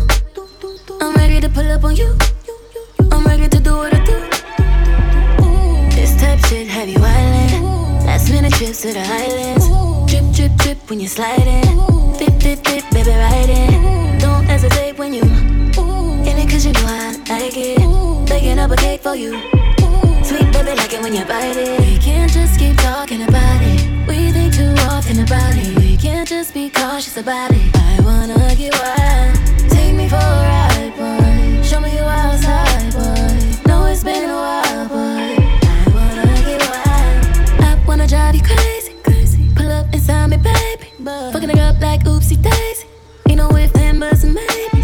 I'm 0.99 1.13
ready 1.13 1.39
to 1.39 1.47
pull 1.47 1.71
up 1.71 1.83
on 1.83 1.95
you. 1.95 2.17
I'm 3.11 3.23
ready 3.25 3.47
to 3.49 3.59
do 3.59 3.77
what 3.77 3.93
I 3.93 4.03
do. 4.03 4.17
This 5.95 6.19
type 6.19 6.39
shit 6.47 6.67
have 6.69 6.89
you 6.89 6.97
island. 6.97 8.05
Last 8.07 8.31
minute 8.31 8.53
trips 8.53 8.81
to 8.81 8.91
the 8.91 9.05
islands. 9.05 9.67
Drip, 10.09 10.25
drip, 10.33 10.57
drip 10.57 10.89
when 10.89 10.99
you 10.99 11.07
sliding. 11.07 11.77
Dip, 12.17 12.39
dip, 12.39 12.63
dip, 12.63 12.83
baby, 12.89 13.11
ride 13.11 13.51
it. 13.61 14.21
Don't 14.21 14.45
hesitate 14.45 14.97
when 14.97 15.13
you 15.13 15.21
in 15.21 16.35
it 16.41 16.49
cause 16.49 16.65
you 16.65 16.73
know 16.73 16.87
I 16.87 17.15
like 17.29 17.57
it. 17.57 18.27
Baking 18.27 18.57
up 18.57 18.71
a 18.71 18.75
cake 18.75 19.03
for 19.03 19.15
you. 19.15 19.66
Sweet 20.27 20.51
baby, 20.51 20.75
like 20.75 20.91
it 20.91 21.01
when 21.01 21.13
you 21.13 21.23
bite 21.23 21.55
it. 21.55 21.79
We 21.79 21.97
can't 21.97 22.29
just 22.29 22.59
keep 22.59 22.75
talking 22.75 23.21
about 23.23 23.61
it. 23.61 23.79
We 24.07 24.29
think 24.33 24.53
too 24.53 24.75
often 24.91 25.19
about 25.19 25.55
it. 25.55 25.77
We 25.79 25.95
can't 25.95 26.27
just 26.27 26.53
be 26.53 26.69
cautious 26.69 27.15
about 27.15 27.51
it. 27.51 27.71
I 27.75 28.01
wanna 28.03 28.53
get 28.55 28.73
wild. 28.75 29.71
Take 29.71 29.95
me 29.95 30.09
for 30.09 30.17
a 30.17 30.43
ride, 30.51 30.93
boy. 30.97 31.63
Show 31.63 31.79
me 31.79 31.95
you 31.95 32.03
outside, 32.03 32.91
boy. 32.91 33.69
Know 33.69 33.85
it's 33.85 34.03
been 34.03 34.29
a 34.29 34.33
while, 34.33 34.87
boy. 34.89 35.31
I 35.63 35.85
wanna 35.95 36.27
get 36.43 36.61
wild. 36.71 37.61
I 37.61 37.79
wanna 37.87 38.05
drive 38.05 38.35
you 38.35 38.41
crazy, 38.41 38.91
crazy. 39.05 39.49
Pull 39.55 39.71
up 39.71 39.93
inside 39.93 40.27
me, 40.27 40.37
baby. 40.37 40.91
Fucking 41.31 41.51
it 41.51 41.59
up 41.59 41.79
like 41.79 42.03
oopsie 42.03 42.41
daisy. 42.41 42.85
Ain't 43.29 43.37
no 43.37 43.55
if, 43.55 43.71
then, 43.71 43.97
buts, 43.99 44.23
and 44.25 44.33
maybes. 44.33 44.76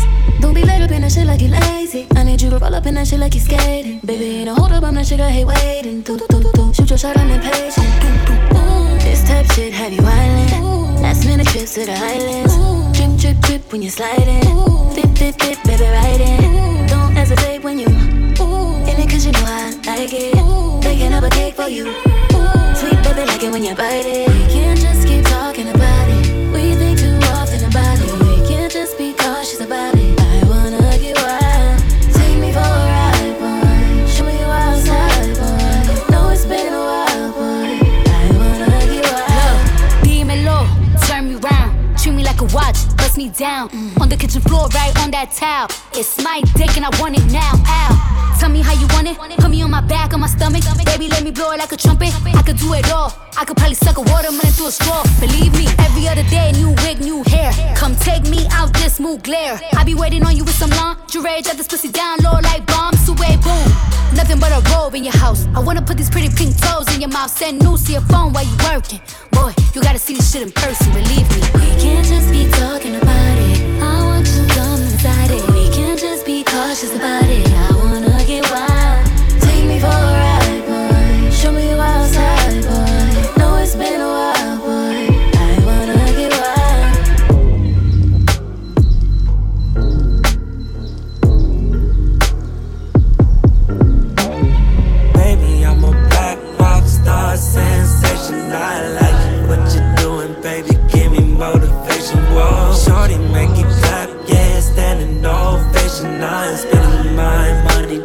Don't 0.74 0.80
laid 0.80 0.90
up 0.90 0.96
in 0.96 1.02
that 1.04 1.12
shit 1.12 1.28
like 1.28 1.42
you 1.42 1.50
lazy. 1.50 2.08
I 2.16 2.24
need 2.24 2.42
you 2.42 2.50
to 2.50 2.58
roll 2.58 2.74
up 2.74 2.86
in 2.88 2.96
that 2.96 3.08
shit 3.08 3.20
like 3.20 3.36
you 3.36 3.42
skating. 3.42 4.00
Baby, 4.00 4.44
no 4.46 4.56
hold 4.56 4.72
up, 4.72 4.84
I'm 4.84 4.96
that 4.96 5.06
shit, 5.06 5.20
I 5.20 5.30
hate 5.30 5.46
waiting. 5.46 6.02
Do, 6.02 6.18
do, 6.18 6.26
do, 6.28 6.42
do. 6.42 6.52
do. 6.52 6.74
Shoot 6.74 6.90
your 6.90 6.98
shot, 6.98 7.16
I'm 7.16 7.30
impatient. 7.30 7.86
Do, 8.02 8.10
do. 8.26 9.00
This 9.06 9.24
type 9.28 9.46
shit 9.52 9.72
have 9.72 9.94
you 9.94 10.02
island. 10.02 11.00
Last 11.00 11.26
minute 11.26 11.48
trips 11.48 11.76
to 11.76 11.86
the 11.86 11.94
islands. 11.94 12.56
Drip, 12.98 13.20
drip, 13.20 13.38
drip 13.46 13.72
when 13.72 13.84
you're 13.84 13.92
sliding. 13.92 14.42
Dip, 14.96 15.14
dip, 15.14 15.38
dip, 15.38 15.64
baby, 15.64 15.84
riding. 15.84 16.88
Don't 16.88 17.14
hesitate 17.14 17.64
when 17.64 17.78
you 17.78 17.86
in 17.86 19.00
it, 19.00 19.10
cause 19.10 19.26
you 19.26 19.32
know 19.32 19.46
I 19.46 19.78
like 19.86 20.10
it. 20.12 20.34
Baking 20.82 21.14
up 21.14 21.24
a 21.24 21.30
cake 21.30 21.54
for 21.54 21.70
you. 21.70 21.94
Sweet 22.74 22.98
baby, 23.04 23.26
like 23.30 23.44
it 23.44 23.52
when 23.52 23.64
you 23.64 23.76
bite 23.76 24.08
it. 24.08 24.28
We 24.28 24.52
can't 24.52 24.80
just 24.80 25.08
keep 25.08 25.24
talking 25.26 25.70
about 25.70 26.10
it. 26.10 26.52
We 26.52 26.74
think 26.76 27.00
too 27.00 27.13
watch, 42.54 42.78
bust 42.96 43.18
me 43.18 43.30
down. 43.30 43.70
On 44.00 44.08
the 44.08 44.16
kitchen 44.16 44.42
floor, 44.42 44.68
right 44.70 44.96
on 45.00 45.12
that 45.12 45.32
towel. 45.32 45.68
It's 45.94 46.22
my 46.24 46.42
dick 46.56 46.78
and 46.78 46.86
I 46.86 46.92
want 47.02 47.18
it 47.18 47.26
now. 47.32 47.52
Ow. 47.66 48.36
Tell 48.40 48.50
me 48.50 48.62
how 48.62 48.74
you 48.74 48.88
want 48.94 49.08
it. 49.08 49.18
Put 49.18 49.50
me 49.50 49.62
on 49.62 49.72
my 49.72 49.82
back, 49.82 50.14
on 50.14 50.20
my 50.20 50.28
stomach. 50.28 50.64
Baby, 50.86 51.08
let 51.08 51.24
me 51.24 51.32
blow 51.32 51.52
it 51.52 51.60
like 51.60 51.72
a 51.72 51.78
trumpet. 51.78 52.14
I 52.26 52.42
could 52.44 52.58
do 52.58 52.74
it 52.74 52.92
all. 52.92 53.12
I 53.38 53.46
could 53.46 53.58
probably 53.58 53.76
suck 53.76 53.98
a 53.98 54.02
watermelon 54.02 54.54
through 54.54 54.68
a 54.68 54.72
straw. 54.72 55.04
Believe 55.20 55.54
me, 55.54 55.68
every 55.80 56.08
other 56.08 56.24
day, 56.30 56.52
new 56.54 56.72
wig, 56.84 57.00
new 57.00 57.24
hair. 57.24 57.52
Come 57.76 57.96
take 57.96 58.24
me 58.30 58.46
out 58.52 58.74
this 58.74 59.00
mood 59.00 59.24
glare. 59.24 59.60
I 59.74 59.84
be 59.84 59.96
waiting 59.96 60.24
on 60.24 60.36
you 60.36 60.44
with 60.44 60.56
some 60.56 60.70
lingerie. 60.72 61.42
Drop 61.42 61.58
this 61.58 61.68
pussy 61.68 61.90
down 61.90 62.20
low 62.20 62.40
like 62.44 62.66
bombs. 62.68 63.08
Away, 63.10 63.38
boom. 63.38 63.63
Robe 64.84 64.96
in 64.96 65.06
your 65.06 65.16
house. 65.16 65.48
I 65.56 65.60
wanna 65.60 65.82
put 65.82 65.96
these 65.96 66.10
pretty 66.10 66.28
pink 66.28 66.58
toes 66.58 66.94
in 66.94 67.00
your 67.00 67.10
mouth. 67.10 67.32
Send 67.32 67.62
news 67.64 67.86
to 67.86 67.94
your 67.94 68.02
phone 68.02 68.34
while 68.34 68.44
you 68.44 68.58
working. 68.66 69.00
Boy, 69.32 69.54
you 69.74 69.82
gotta 69.82 69.98
see 69.98 70.14
this 70.14 70.30
shit 70.30 70.42
in 70.42 70.52
person. 70.52 70.92
Believe 70.92 71.30
me. 71.34 71.42
We 71.54 71.70
can't 71.82 72.06
just 72.06 72.30
be 72.30 72.50
talking 72.52 72.96
about 72.98 73.38
it. 73.50 73.82
I 73.82 74.04
want 74.04 74.28
you 74.28 74.46
to 74.46 74.54
come 74.54 74.82
inside 74.82 75.32
it. 75.32 75.48
We 75.54 75.70
can't 75.70 75.98
just 75.98 76.26
be 76.26 76.44
cautious 76.44 76.94
about 76.94 77.24
it. 77.24 77.48
I 77.48 77.72
wanna 77.78 78.26
get 78.26 78.44
wild. 78.52 78.73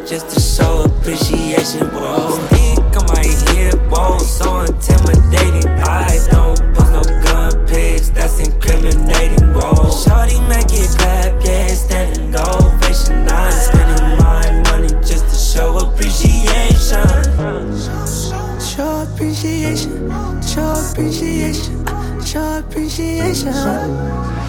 Just 0.08 0.30
to 0.30 0.40
show 0.40 0.84
appreciation. 0.84 1.86
Whoa, 1.88 2.30
stick 2.46 2.78
on 2.96 3.06
my 3.12 3.22
hip, 3.52 3.78
whoa, 3.90 4.16
so 4.18 4.60
intimidating. 4.60 5.68
I 5.68 6.18
don't 6.30 6.56
post 6.74 6.92
no 6.92 7.02
gun 7.22 7.66
pics, 7.66 8.08
that's 8.08 8.40
incriminating. 8.40 9.52
Whoa, 9.52 9.90
shorty, 9.90 10.40
make 10.48 10.72
it 10.72 10.88
clap. 10.96 11.44
Yeah, 11.44 11.66
standing 11.68 12.34
ovation. 12.34 13.28
I'm 13.28 13.52
spending 13.52 14.18
my 14.18 14.62
money 14.70 14.88
just 15.04 15.28
to 15.28 15.36
show 15.36 15.76
appreciation. 15.76 17.04
Show 18.58 19.02
appreciation, 19.02 20.10
show 20.40 20.72
appreciation, 20.90 21.84
show 22.24 22.58
appreciation. 22.60 24.47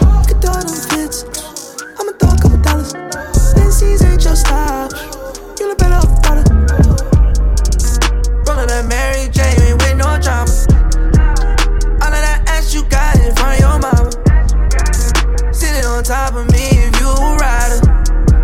Top 16.10 16.34
of 16.34 16.52
me 16.52 16.66
if 16.72 17.00
you 17.00 17.08
a 17.08 17.38
rider. 17.38 17.86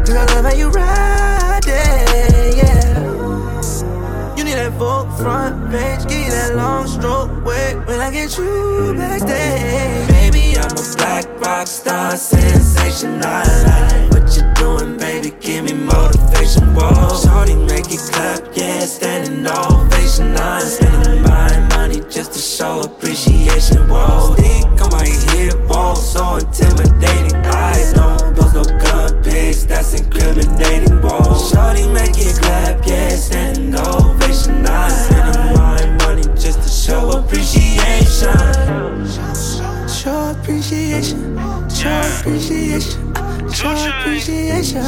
Cause 0.05 0.11
I 0.11 0.25
love 0.35 0.45
how 0.45 0.53
you 0.53 0.69
ride 0.69 1.65
it, 1.65 2.57
yeah. 2.57 4.35
You 4.37 4.43
need 4.43 4.53
that 4.53 4.77
full 4.77 5.09
front 5.17 5.71
page, 5.71 6.07
give 6.07 6.25
you 6.25 6.29
that 6.29 6.55
long 6.55 6.85
stroke 6.85 7.31
wait 7.43 7.75
when 7.87 7.99
I 7.99 8.11
get 8.11 8.37
you 8.37 8.93
backstage. 8.95 10.07
Baby, 10.09 10.59
I'm 10.59 10.77
a 10.77 10.95
black 10.95 11.25
rock 11.41 11.65
star 11.65 12.15
sensation. 12.17 13.19
I 13.23 13.41
like 13.63 14.11
what 14.11 14.37
you're 14.37 14.53
doing, 14.53 14.97
baby. 14.97 15.33
Give 15.39 15.65
me 15.65 15.73
motivation. 15.73 16.24
Whoa, 16.45 17.09
shorty, 17.17 17.55
make 17.55 17.91
it 17.91 17.99
clap. 18.11 18.55
Yeah, 18.55 18.79
standing 18.81 19.47
ovation. 19.47 20.35
I'm 20.37 20.61
spending 20.61 21.23
my 21.23 21.49
money 21.75 22.01
just 22.07 22.33
to 22.33 22.39
show 22.39 22.81
appreciation. 22.81 23.89
Whoa, 23.89 24.35
stick 24.35 24.81
on 24.81 24.91
my 24.91 25.07
hip. 25.33 25.57
Whoa, 25.67 25.95
so 25.95 26.35
intimidating. 26.35 27.35
I 27.45 27.91
don't 27.95 28.35
post 28.35 28.53
no 28.53 28.63
gun 28.63 29.23
pics. 29.23 29.63
That's 29.63 29.99
incriminating. 29.99 31.01
Whoa, 31.01 31.33
shorty, 31.49 31.87
make 31.91 32.15
it 32.17 32.37
clap. 32.39 32.85
Yeah, 32.85 33.09
standing 33.15 33.75
ovation. 33.75 34.65
I'm 34.67 34.91
spending 34.91 35.53
my 35.57 35.81
money 36.05 36.23
just 36.37 36.61
to 36.61 36.69
show 36.69 37.09
appreciation. 37.09 38.37
Show 39.89 40.29
appreciation, 40.29 41.37
show 41.69 42.01
appreciation, 42.19 43.13
show 43.51 43.73
appreciation. 43.73 44.83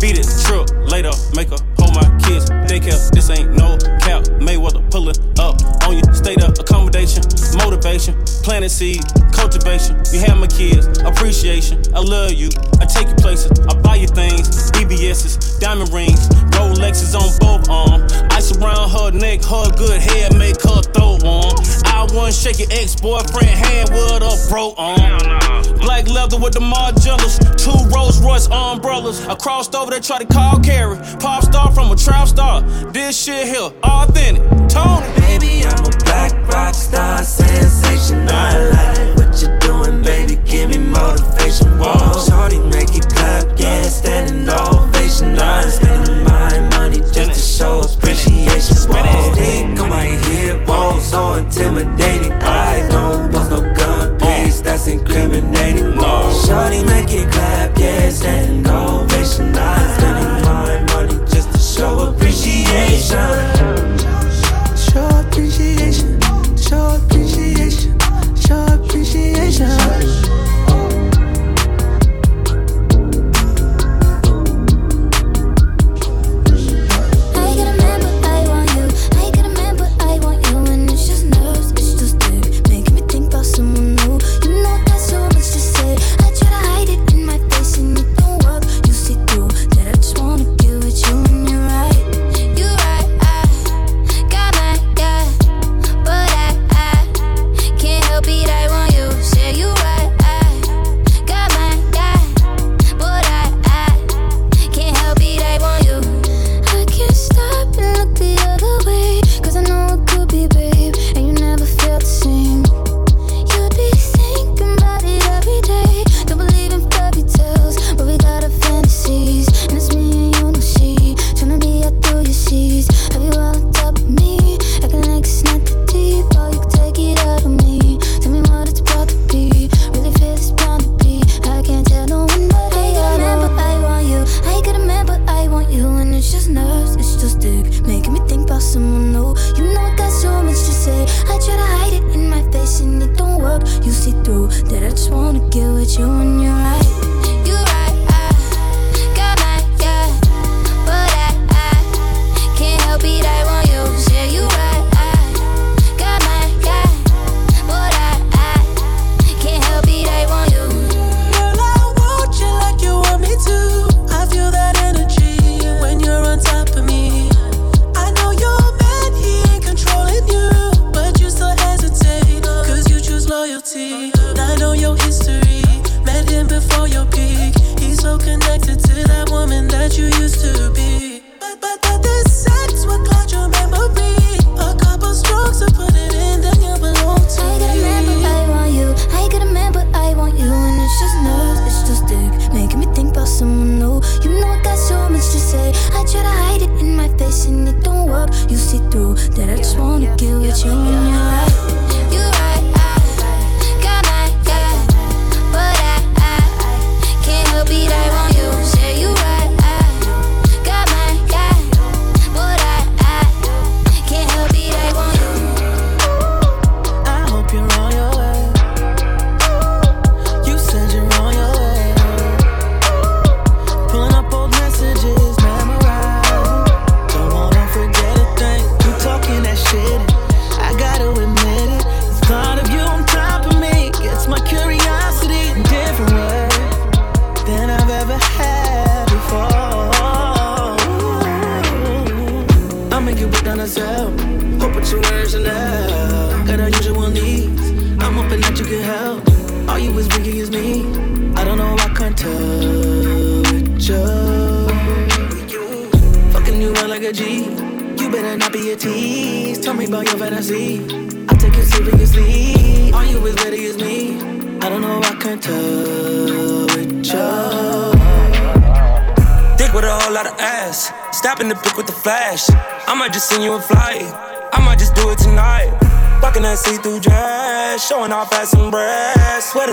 Beat 0.00 0.16
it, 0.16 0.30
trip, 0.46 0.70
later, 0.86 1.10
make 1.34 1.50
her 1.50 1.58
hold 1.76 1.94
my 1.94 2.06
kids. 2.22 2.48
Daycare, 2.70 3.10
this 3.10 3.30
ain't 3.30 3.50
no 3.58 3.76
cap. 3.98 4.22
Mayweather 4.38 4.88
pulling 4.92 5.18
up 5.40 5.58
on 5.82 5.96
you. 5.96 6.14
State 6.14 6.40
of 6.40 6.54
accommodation, 6.58 7.24
motivation, 7.58 8.14
planting 8.44 8.70
seed, 8.70 9.02
cultivation. 9.32 9.98
You 10.12 10.20
have 10.20 10.38
my 10.38 10.46
kids, 10.46 10.86
appreciation. 11.02 11.82
I 11.94 11.98
love 11.98 12.32
you. 12.32 12.48
I 12.80 12.86
take 12.86 13.08
you 13.08 13.14
places, 13.16 13.50
I 13.66 13.74
buy 13.80 13.96
you 13.96 14.06
things. 14.06 14.70
BBS's, 14.70 15.58
diamond 15.58 15.92
rings, 15.92 16.28
Rolexes 16.54 17.18
on 17.18 17.34
both 17.42 17.68
arms. 17.68 18.12
Ice 18.30 18.56
around 18.56 18.90
her 18.90 19.10
neck, 19.10 19.42
her 19.42 19.68
good 19.76 20.00
head 20.00 20.36
make 20.38 20.62
her 20.62 20.80
throw 20.94 21.18
on. 21.26 21.58
I 21.86 21.97
one 22.06 22.32
shake 22.32 22.58
your 22.58 22.68
ex 22.70 22.94
boyfriend 22.96 23.48
hand 23.48 23.90
with 23.90 24.22
a 24.22 24.46
bro 24.48 24.74
on. 24.76 25.78
Black 25.78 26.08
leather 26.08 26.38
with 26.38 26.54
the 26.54 26.60
Margielas, 26.60 27.38
two 27.56 27.94
Rolls 27.94 28.20
Royce 28.20 28.48
umbrellas. 28.50 29.26
I 29.26 29.34
crossed 29.34 29.74
over 29.74 29.90
there, 29.90 30.00
try 30.00 30.18
to 30.18 30.26
call 30.26 30.60
Carrie. 30.60 30.98
Pop 31.20 31.44
star 31.44 31.72
from 31.72 31.90
a 31.90 31.96
trap 31.96 32.28
star. 32.28 32.62
This 32.92 33.22
shit 33.24 33.46
here, 33.48 33.70
authentic. 33.82 34.42
Tony. 34.68 35.17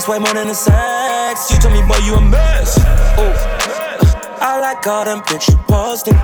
Is 0.06 0.10
way 0.10 0.20
more 0.20 0.34
than 0.34 0.48
the 0.48 0.54
sex. 0.54 1.52
You 1.52 1.58
told 1.60 1.74
me, 1.74 1.82
boy, 1.82 1.98
you 2.06 2.16
a 2.16 2.22
mess. 2.22 2.78
I 4.42 4.60
like 4.60 4.86
all 4.88 5.06
them 5.06 5.22
pictures 5.22 5.56
posting. 5.68 6.18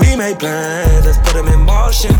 We 0.00 0.16
made 0.16 0.38
plans, 0.38 1.06
let's 1.06 1.18
put 1.18 1.34
them 1.34 1.48
in 1.48 1.60
motion. 1.60 2.14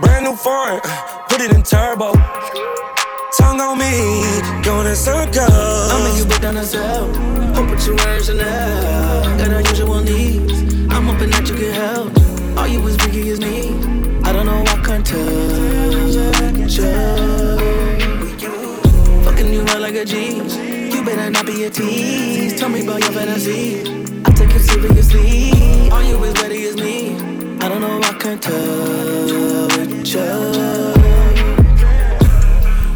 Brand 0.00 0.24
new 0.24 0.36
foreign, 0.36 0.80
put 1.28 1.40
it 1.40 1.52
in 1.54 1.62
turbo. 1.62 2.12
Tongue 3.38 3.60
on 3.60 3.78
me, 3.78 4.24
going 4.62 4.86
in 4.86 4.96
circles. 4.96 5.38
I'll 5.38 6.02
make 6.04 6.18
you 6.18 6.26
break 6.26 6.40
down 6.40 6.56
cell. 6.64 7.06
Hope 7.54 7.68
put 7.68 7.86
your 7.86 7.96
words 7.96 8.28
in 8.28 8.38
there. 8.38 9.22
Got 9.38 9.50
unusual 9.50 10.00
needs. 10.00 10.52
I'm 10.92 11.06
hoping 11.06 11.30
that 11.30 11.48
you 11.48 11.54
can 11.54 11.72
help. 11.72 12.12
All 12.58 12.66
you 12.66 12.80
was 12.80 12.96
biggie 12.98 13.26
is 13.26 13.40
me. 13.40 13.70
I 14.24 14.32
don't 14.32 14.46
know, 14.46 14.62
I 14.66 14.76
can't 14.84 15.08
you 15.10 15.18
like 19.80 19.94
a 19.94 20.04
G. 20.04 20.36
You 20.94 21.04
better 21.04 21.30
not 21.30 21.46
be 21.46 21.64
a 21.64 21.70
tease. 21.70 22.58
Tell 22.58 22.68
me 22.68 22.82
about 22.82 23.00
your 23.00 23.12
fantasy. 23.12 23.80
I 24.24 24.30
take 24.32 24.54
it 24.54 24.60
seriously. 24.60 25.90
All 25.90 26.02
you 26.02 26.22
is 26.24 26.34
ready 26.42 26.62
is 26.62 26.76
me. 26.76 27.16
I 27.60 27.68
don't 27.68 27.80
know, 27.80 28.00
I 28.02 28.12
can't 28.18 28.42
touch 28.42 29.30
you. 29.30 29.50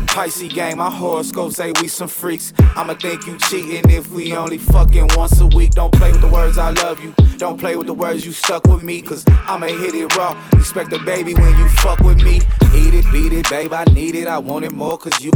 Pisces 0.07 0.53
gang, 0.53 0.77
my 0.77 0.90
horoscope 0.90 1.53
say 1.53 1.73
we 1.81 1.88
some 1.88 2.07
freaks. 2.07 2.53
I'ma 2.77 2.94
think 2.94 3.27
you 3.27 3.37
cheating 3.38 3.90
if 3.90 4.11
we 4.11 4.35
only 4.35 4.59
fucking 4.59 5.09
once 5.16 5.40
a 5.40 5.47
week. 5.47 5.73
Don't 5.73 5.92
play 5.92 6.12
with 6.12 6.20
the 6.20 6.29
words 6.29 6.57
I 6.57 6.70
love 6.70 7.03
you. 7.03 7.12
Don't 7.37 7.59
play 7.59 7.77
with 7.77 7.88
the 7.88 7.94
words 7.94 8.25
you 8.25 8.33
stuck 8.33 8.64
with 8.68 8.83
me, 8.83 9.03
cause 9.03 9.25
I'ma 9.29 9.66
hit 9.66 9.94
it 9.94 10.16
raw. 10.16 10.37
Expect 10.53 10.92
a 10.92 10.99
baby 11.01 11.35
when 11.35 11.59
you 11.59 11.68
fuck 11.68 11.99
with 12.01 12.23
me. 12.23 12.42
Eat 12.74 12.94
it, 12.94 13.04
beat 13.12 13.32
it, 13.32 13.48
babe, 13.48 13.72
I 13.72 13.84
need 13.92 14.14
it. 14.14 14.26
I 14.26 14.38
want 14.38 14.64
it 14.64 14.72
more, 14.72 14.98
cause 14.98 15.20
you 15.20 15.30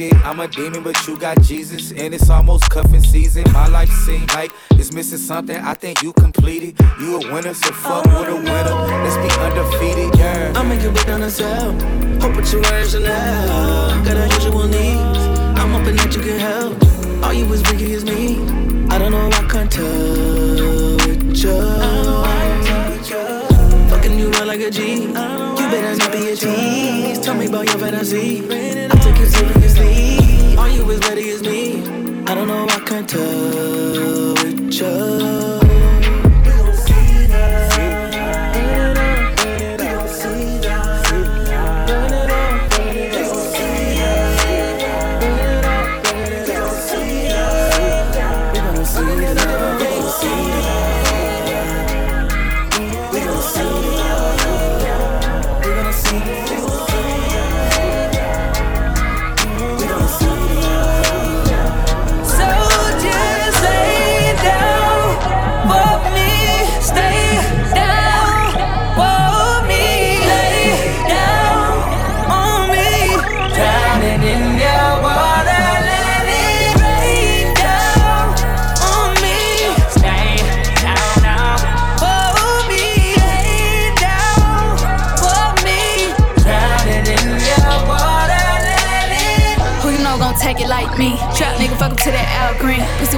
it. 0.00 0.14
I'm 0.24 0.40
a 0.40 0.48
demon, 0.48 0.82
but 0.82 1.06
you 1.06 1.16
got 1.16 1.40
Jesus, 1.42 1.92
and 1.92 2.14
it's 2.14 2.30
almost 2.30 2.68
cuffing 2.70 3.02
season. 3.02 3.44
My 3.52 3.68
life 3.68 3.90
seems 3.90 4.32
like 4.34 4.52
it's 4.72 4.92
missing 4.92 5.18
something. 5.18 5.56
I 5.56 5.74
think 5.74 6.02
you 6.02 6.12
completed. 6.12 6.78
You 7.00 7.20
a 7.20 7.32
winner, 7.32 7.54
so 7.54 7.72
fuck 7.72 8.04
with 8.04 8.28
a 8.28 8.36
winner. 8.36 8.74
Let's 9.04 9.16
be 9.16 9.40
undefeated, 9.40 10.18
yeah. 10.18 10.60
You 10.80 10.90
break 10.90 11.06
down 11.06 11.20
the 11.20 11.30
cell. 11.30 11.72
Hope 12.20 12.34
put 12.34 12.50
your 12.52 12.62
words 12.62 12.94
in. 12.94 13.02
Got 13.02 14.16
unusual 14.16 14.66
needs. 14.66 15.18
I'm 15.58 15.72
hoping 15.72 15.96
that 15.96 16.14
you 16.16 16.22
can 16.22 16.38
help. 16.38 17.24
All 17.24 17.34
you 17.34 17.46
was 17.46 17.62
biggie 17.62 17.90
is 17.90 18.04
me. 18.04 18.38
I 18.88 18.98
don't 18.98 19.10
know, 19.10 19.28
I 19.28 19.46
can't 19.48 19.70
touch 19.70 21.44
you. 21.44 22.39
Like 24.50 24.62
a 24.62 24.70
G. 24.72 25.02
You 25.02 25.12
better 25.12 25.96
not 25.96 26.10
be 26.10 26.30
a 26.30 26.34
tease. 26.34 27.20
Tell 27.20 27.36
me 27.36 27.46
about 27.46 27.66
your 27.68 27.78
fantasy. 27.78 28.42
I 28.50 28.88
take 28.88 29.18
you 29.18 29.26
seriously. 29.26 30.56
All 30.56 30.68
you 30.68 30.90
is 30.90 30.98
ready 31.08 31.28
is 31.28 31.40
me. 31.40 31.82
I 32.26 32.34
don't 32.34 32.48
know, 32.48 32.66
I 32.68 32.80
can't 32.80 33.08
touch 33.08 34.80
you. 34.80 35.39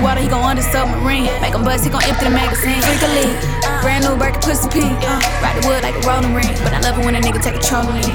Water, 0.03 0.20
he 0.20 0.28
gon' 0.28 0.42
under 0.42 0.62
submarine. 0.62 1.30
Make 1.40 1.55
him 1.55 1.64
buzz, 1.64 1.84
he 1.84 1.90
gon' 1.90 2.03
empty 2.05 2.26
the 2.26 2.34
magazine. 2.34 2.82
Drink 2.82 3.03
a 3.03 3.11
lead. 3.14 3.36
Brand 3.80 4.05
new 4.05 4.18
Birkin 4.18 4.42
pussy. 4.42 4.82
Uh, 4.82 5.22
ride 5.40 5.57
the 5.57 5.62
wood 5.70 5.82
like 5.86 5.94
a 5.94 6.03
rolling 6.03 6.34
ring. 6.34 6.50
But 6.66 6.74
I 6.74 6.80
love 6.82 6.98
it 6.98 7.05
when 7.07 7.14
a 7.14 7.20
nigga 7.22 7.40
take 7.42 7.55
a 7.55 7.62
trampoline. 7.62 8.11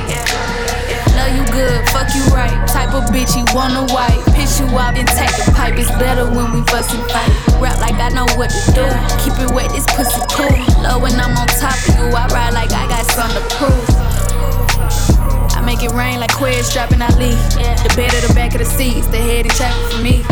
Love 1.16 1.34
you 1.34 1.44
good, 1.50 1.82
fuck 1.90 2.14
you 2.14 2.22
right. 2.30 2.54
Type 2.68 2.94
of 2.94 3.10
bitch 3.10 3.34
you 3.34 3.48
wanna 3.56 3.88
wipe. 3.90 4.20
Pitch 4.36 4.60
you 4.60 4.68
out 4.78 5.00
and 5.00 5.08
take 5.08 5.34
the 5.40 5.52
pipe. 5.56 5.80
It's 5.80 5.90
better 5.98 6.30
when 6.30 6.52
we 6.52 6.62
fuss 6.68 6.94
and 6.94 7.04
fight. 7.10 7.32
Rap 7.58 7.80
like 7.80 7.98
I 7.98 8.10
know 8.10 8.28
what 8.38 8.52
to 8.52 8.62
do. 8.76 8.86
Keep 9.24 9.40
it 9.42 9.50
wet, 9.56 9.72
this 9.72 9.88
pussy 9.96 10.22
cool. 10.36 10.52
Love 10.84 11.02
when 11.02 11.16
I'm 11.18 11.34
on 11.40 11.48
top 11.58 11.74
of 11.88 11.96
you. 11.98 12.06
I 12.14 12.28
ride 12.30 12.54
like 12.54 12.72
I 12.72 12.86
got 12.86 13.06
something 13.16 13.42
to 13.42 13.56
prove. 13.56 13.88
I 15.58 15.62
make 15.66 15.82
it 15.82 15.92
rain 15.92 16.20
like 16.20 16.32
Quez 16.32 16.72
dropping 16.72 17.02
I 17.02 17.10
leave. 17.18 17.40
The 17.82 17.92
bed 17.96 18.14
or 18.14 18.28
the 18.28 18.34
back 18.36 18.54
of 18.54 18.60
the 18.60 18.66
seats, 18.66 19.08
the 19.08 19.18
head 19.18 19.48
is 19.48 19.58
traffic 19.58 19.92
for 19.92 20.04
me. 20.04 20.24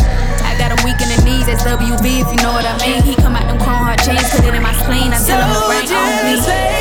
I 0.55 0.57
got 0.57 0.71
him 0.71 0.85
weak 0.85 1.01
in 1.01 1.09
the 1.09 1.21
knees, 1.25 1.47
that's 1.47 1.63
WV 1.63 1.99
if 1.99 2.31
you 2.31 2.39
know 2.41 2.53
what 2.53 2.63
I 2.63 2.77
mean. 2.79 3.03
He 3.03 3.13
come 3.15 3.35
out 3.35 3.45
them 3.45 3.59
chrome 3.59 3.83
heart 3.83 3.99
chains, 3.99 4.23
put 4.31 4.45
it 4.45 4.55
in 4.55 4.63
my 4.63 4.71
spleen. 4.71 5.11
I 5.11 5.19
tell 5.19 5.43
him 5.43 5.51
to 5.51 5.67
rain 5.67 5.91
on 5.91 6.69
me. 6.71 6.74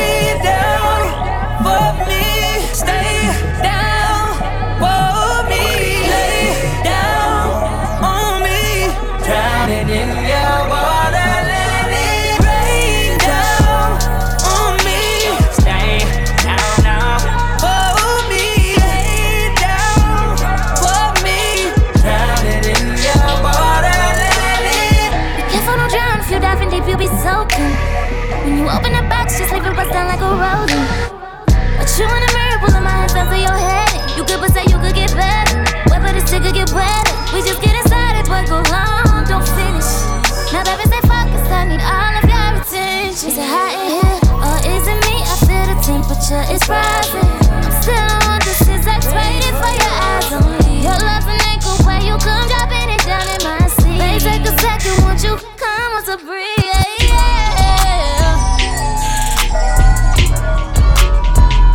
Temperature. 46.66 47.24
I'm 47.52 47.72
still 47.82 48.30
on 48.30 48.40
the 48.40 48.54
since 48.64 48.86
I 48.86 48.96
waiting 49.12 49.54
for 49.60 49.72
your 49.76 49.94
eyes 50.08 50.32
on 50.32 50.44
me. 50.64 50.82
Your 50.82 50.98
love 50.98 51.28
an 51.28 51.40
ankle 51.48 51.76
where 51.84 52.00
you 52.00 52.16
come 52.18 52.48
dropping 52.48 52.88
it 52.90 53.04
down 53.04 53.26
in 53.28 53.40
my 53.44 53.66
seat. 53.68 53.98
Baby, 53.98 54.20
take 54.20 54.44
a 54.44 54.52
second, 54.60 55.04
won't 55.04 55.22
you 55.22 55.36
come 55.56 55.92
on 55.92 56.04
to 56.04 56.16
breathe? 56.24 56.62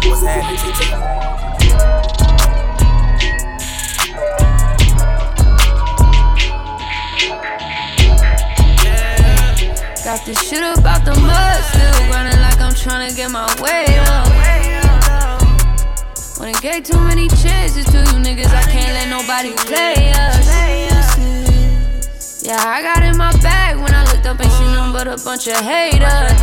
What's? 0.10 0.24
Got 10.04 10.26
this 10.26 10.42
shit 10.50 10.64
about 10.64 11.06
the 11.06 11.14
mud, 11.22 11.64
still 11.66 12.09
gave 16.62 16.84
too 16.84 17.00
many 17.00 17.28
chances 17.30 17.86
to 17.86 17.98
you 17.98 18.20
niggas, 18.20 18.52
I 18.54 18.64
can't 18.64 18.94
let 18.94 19.08
nobody 19.10 19.52
play 19.66 20.12
us. 20.12 20.48
Yeah, 22.44 22.58
I 22.58 22.82
got 22.82 23.04
in 23.04 23.18
my 23.18 23.32
bag 23.42 23.78
when 23.78 23.94
I 23.94 24.04
looked 24.12 24.26
up 24.26 24.40
and 24.40 24.52
seen 24.52 24.72
nothing 24.72 24.94
but 24.94 25.08
a 25.08 25.24
bunch 25.24 25.48
of 25.48 25.56
haters. 25.56 26.40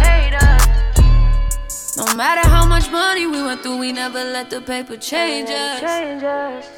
No 1.97 2.15
matter 2.15 2.47
how 2.49 2.67
much 2.67 2.91
money 2.91 3.27
we 3.27 3.43
went 3.43 3.63
through, 3.63 3.79
we 3.79 3.93
never 3.93 4.23
let 4.23 4.51
the 4.51 4.61
paper 4.61 4.97
change 4.97 5.49
us. 5.49 5.81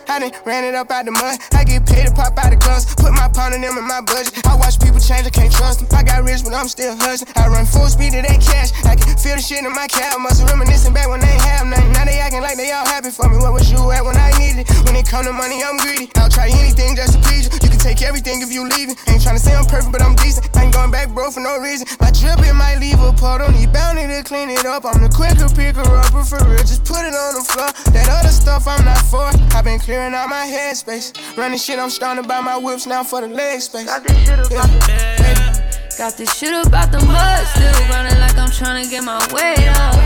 Done 0.07 0.33
ran 0.45 0.65
it 0.65 0.75
up 0.75 0.91
out 0.91 1.05
the 1.05 1.11
mud. 1.11 1.39
I 1.53 1.65
get 1.65 1.87
to 2.07 2.13
pop 2.13 2.37
out 2.39 2.51
the 2.51 2.59
clubs. 2.59 2.87
Put 2.95 3.13
my 3.13 3.29
pound 3.29 3.55
in 3.55 3.61
them 3.61 3.79
in 3.79 3.87
my 3.87 4.01
budget. 4.01 4.35
I 4.47 4.55
watch 4.55 4.79
people 4.79 5.01
change, 5.01 5.27
I 5.27 5.31
can't 5.31 5.53
trust 5.53 5.81
them. 5.81 5.89
I 5.91 6.03
got 6.03 6.23
rich, 6.23 6.45
but 6.45 6.55
I'm 6.55 6.69
still 6.69 6.95
hustling. 6.95 7.33
I 7.37 7.49
run 7.49 7.67
full 7.67 7.87
speed 7.89 8.13
to 8.15 8.23
that 8.23 8.41
cash. 8.41 8.71
I 8.85 8.95
can 8.95 9.17
feel 9.17 9.37
the 9.37 9.43
shit 9.43 9.65
in 9.65 9.73
my 9.73 9.87
cab. 9.87 10.21
Must 10.21 10.45
reminiscing 10.47 10.93
back 10.93 11.09
when 11.09 11.21
they 11.21 11.33
ain't 11.33 11.43
have 11.43 11.67
nothing. 11.67 11.93
Now 11.93 12.05
they 12.05 12.19
acting 12.19 12.43
like 12.43 12.57
they 12.57 12.71
all 12.73 12.87
happy 12.87 13.11
for 13.11 13.29
me. 13.29 13.39
Where 13.39 13.53
was 13.53 13.71
you 13.71 13.81
at 13.91 14.05
when 14.05 14.17
I 14.17 14.31
needed 14.39 14.67
it? 14.67 14.71
When 14.87 14.97
it 14.97 15.07
come 15.07 15.25
to 15.25 15.33
money, 15.33 15.63
I'm 15.63 15.79
greedy. 15.79 16.11
I'll 16.17 16.31
try 16.31 16.49
anything 16.51 16.97
just 16.97 17.15
to 17.15 17.21
please 17.23 17.47
you. 17.47 17.53
You 17.63 17.71
can 17.71 17.81
take 17.81 18.03
everything 18.03 18.43
if 18.43 18.53
you 18.53 18.69
leave 18.69 18.91
it. 18.91 18.97
Ain't 19.09 19.23
trying 19.23 19.37
to 19.37 19.43
say 19.43 19.55
I'm 19.55 19.67
perfect, 19.67 19.93
but 19.93 20.03
I'm 20.03 20.15
decent. 20.17 20.49
I 20.57 20.65
ain't 20.65 20.75
going 20.75 20.91
back, 20.91 21.11
bro, 21.11 21.31
for 21.31 21.41
no 21.41 21.59
reason. 21.59 21.87
My 22.01 22.11
drip, 22.11 22.41
it 22.45 22.55
might 22.55 22.79
leave 22.79 23.01
a 23.01 23.13
puddle. 23.13 23.51
Need 23.51 23.73
bounty 23.73 24.07
to 24.07 24.23
clean 24.23 24.51
it 24.51 24.67
up. 24.67 24.85
I'm 24.85 25.03
the 25.03 25.09
quicker 25.09 25.49
picker 25.55 25.83
up, 25.83 26.09
upper 26.09 26.25
for 26.25 26.41
real. 26.49 26.59
Just 26.59 26.85
put 26.85 27.03
it 27.05 27.15
on 27.15 27.35
the 27.35 27.45
floor. 27.45 27.71
That 27.93 28.09
other 28.09 28.33
stuff 28.33 28.67
I'm 28.67 28.85
not 28.85 29.03
for. 29.07 29.29
I've 29.57 29.65
been 29.65 29.79
clearing 29.79 30.15
out 30.15 30.29
my 30.29 30.47
headspace. 30.47 31.13
Running 31.37 31.59
shit, 31.59 31.79
I'm 31.79 31.88
starting 31.91 32.23
to 32.23 32.29
buy 32.29 32.41
my 32.41 32.57
whips 32.57 32.87
now 32.87 33.03
for 33.03 33.21
the 33.21 33.29
leg 33.29 33.61
space. 33.61 33.87
Got 33.87 34.05
this 34.05 34.19
shit 34.25 34.39
about 34.39 34.69
the 34.69 35.59
Got 35.99 36.17
this 36.17 36.33
shit 36.37 36.67
about 36.67 36.93
the 36.93 36.99
mud, 37.05 37.47
still 37.49 37.73
running 37.89 38.19
like 38.21 38.39
I'm 38.39 38.51
trying 38.51 38.85
to 38.85 38.91
get 38.91 39.03
my 39.05 39.19
way 39.33 39.57
up. 39.69 39.97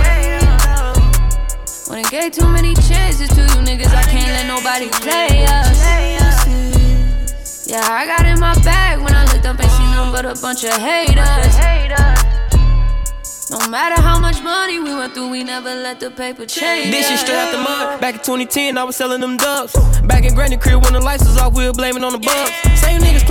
When 1.89 1.99
it 1.99 2.11
gave 2.11 2.33
too 2.33 2.49
many 2.49 2.75
chances 2.75 3.29
to 3.29 3.43
you 3.43 3.61
niggas, 3.61 3.93
I 3.95 4.03
can't 4.05 4.33
let 4.33 4.47
nobody 4.47 4.89
play 4.89 5.45
us. 5.45 5.83
Yeah, 7.69 7.87
I 7.89 8.07
got 8.07 8.27
in 8.27 8.41
my 8.41 8.55
bag 8.65 9.01
when 9.01 9.15
I 9.15 9.25
looked 9.33 9.45
up 9.45 9.61
and 9.61 9.71
seen 9.71 9.91
nothing 9.91 10.13
but 10.13 10.25
a 10.25 10.41
bunch 10.41 10.65
of 10.65 10.73
haters. 10.73 11.57
No 13.53 13.69
matter 13.69 14.01
how 14.01 14.19
much 14.19 14.43
money 14.43 14.81
we 14.81 14.95
went 14.95 15.13
through, 15.13 15.29
we 15.29 15.45
never 15.45 15.75
let 15.75 16.01
the 16.01 16.11
paper 16.11 16.47
change. 16.47 16.91
This 16.91 17.07
shit 17.11 17.19
straight 17.19 17.37
out 17.37 17.53
the 17.53 17.59
mud. 17.59 18.01
Back 18.01 18.15
in 18.15 18.21
2010, 18.21 18.79
I 18.79 18.85
was 18.85 18.97
selling 18.97 19.21
them 19.21 19.37
dubs. 19.37 19.75
Back 20.05 20.25
in 20.25 20.35
Granny 20.35 20.57
crib 20.57 20.83
when 20.83 20.95
the 20.95 21.01
lights 21.01 21.27
was 21.27 21.37
off, 21.37 21.53
we 21.53 21.67
were 21.67 21.75
blaming 21.75 22.03
on 22.03 22.13
the 22.13 22.19
bugs. 22.19 22.81
Same 22.81 23.03
niggas 23.03 23.22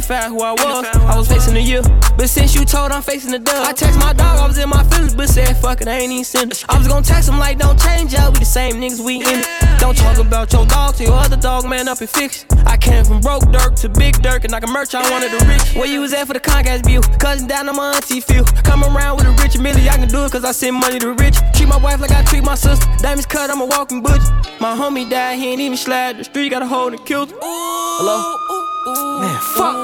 claim 0.00 0.02
who 0.02 0.14
I 0.14 0.22
identify 0.22 0.28
who 0.28 0.40
I 0.42 0.52
was. 0.52 0.84
I 0.96 1.16
was 1.16 1.28
facing 1.28 1.54
the 1.54 1.60
year, 1.60 1.82
but 2.16 2.28
since 2.28 2.54
you 2.54 2.64
told 2.64 2.92
I'm 2.92 3.02
facing 3.02 3.32
the 3.32 3.38
dub. 3.38 3.66
I 3.66 3.72
text 3.72 3.98
my 3.98 4.12
dog, 4.12 4.38
I 4.38 4.46
was 4.46 4.58
in 4.58 4.68
my 4.68 4.82
feelings, 4.84 5.14
but 5.14 5.28
said 5.28 5.56
fuck 5.56 5.80
it, 5.80 5.88
I 5.88 5.98
ain't 5.98 6.12
even 6.12 6.24
send 6.24 6.52
it. 6.52 6.64
I 6.68 6.78
was 6.78 6.88
gonna 6.88 7.04
text 7.04 7.28
him 7.28 7.38
like 7.38 7.58
don't 7.58 7.78
change 7.78 8.14
up, 8.14 8.32
we 8.32 8.40
the 8.40 8.44
same 8.44 8.76
niggas 8.76 9.04
we 9.04 9.16
in 9.16 9.40
it. 9.40 9.46
Don't 9.78 9.96
talk 9.96 10.18
about 10.18 10.52
your 10.52 10.66
dog 10.66 10.94
to 10.96 11.04
your 11.04 11.14
other 11.14 11.36
dog, 11.36 11.68
man, 11.68 11.88
up 11.88 12.00
and 12.00 12.08
fix 12.08 12.44
it. 12.44 12.52
I 12.66 12.76
came 12.76 13.04
from 13.04 13.20
broke 13.20 13.50
dirt 13.50 13.76
to 13.78 13.88
big 13.88 14.22
dirt, 14.22 14.44
and 14.44 14.54
I 14.54 14.60
can 14.60 14.72
merch, 14.72 14.94
I 14.94 15.02
wanted 15.10 15.32
the 15.32 15.44
rich. 15.46 15.74
Where 15.74 15.86
you 15.86 16.00
was 16.00 16.12
at 16.12 16.26
for 16.26 16.34
the 16.34 16.40
Comcast 16.40 16.84
bill? 16.84 17.02
Cousin 17.18 17.46
down 17.48 17.68
on 17.68 17.76
my 17.76 17.94
auntie 17.94 18.20
feel. 18.20 18.44
Come 18.64 18.84
around 18.84 19.16
with 19.16 19.26
a 19.26 19.32
rich 19.42 19.58
millie, 19.58 19.88
I 19.88 19.96
can 19.96 20.08
do 20.08 20.24
it 20.24 20.32
cause 20.32 20.44
I 20.44 20.52
send 20.52 20.76
money 20.76 20.98
to 21.00 21.12
rich. 21.14 21.36
Treat 21.54 21.68
my 21.68 21.78
wife 21.78 22.00
like 22.00 22.12
I 22.12 22.22
treat 22.24 22.44
my 22.44 22.54
sister. 22.54 22.86
Diamonds 22.98 23.26
cut, 23.26 23.50
I'm 23.50 23.60
a 23.60 23.66
walking 23.66 24.02
butcher. 24.02 24.32
My 24.60 24.74
homie 24.76 25.08
died, 25.08 25.38
he 25.38 25.50
ain't 25.50 25.60
even 25.60 25.76
slide. 25.76 26.18
The 26.18 26.24
street 26.24 26.50
got 26.50 26.62
a 26.62 26.66
hold 26.66 26.94
and 26.94 27.04
killed 27.04 27.30
him. 27.30 27.38
Hello? 27.40 28.61
Man, 28.84 29.38
fuck. 29.54 29.76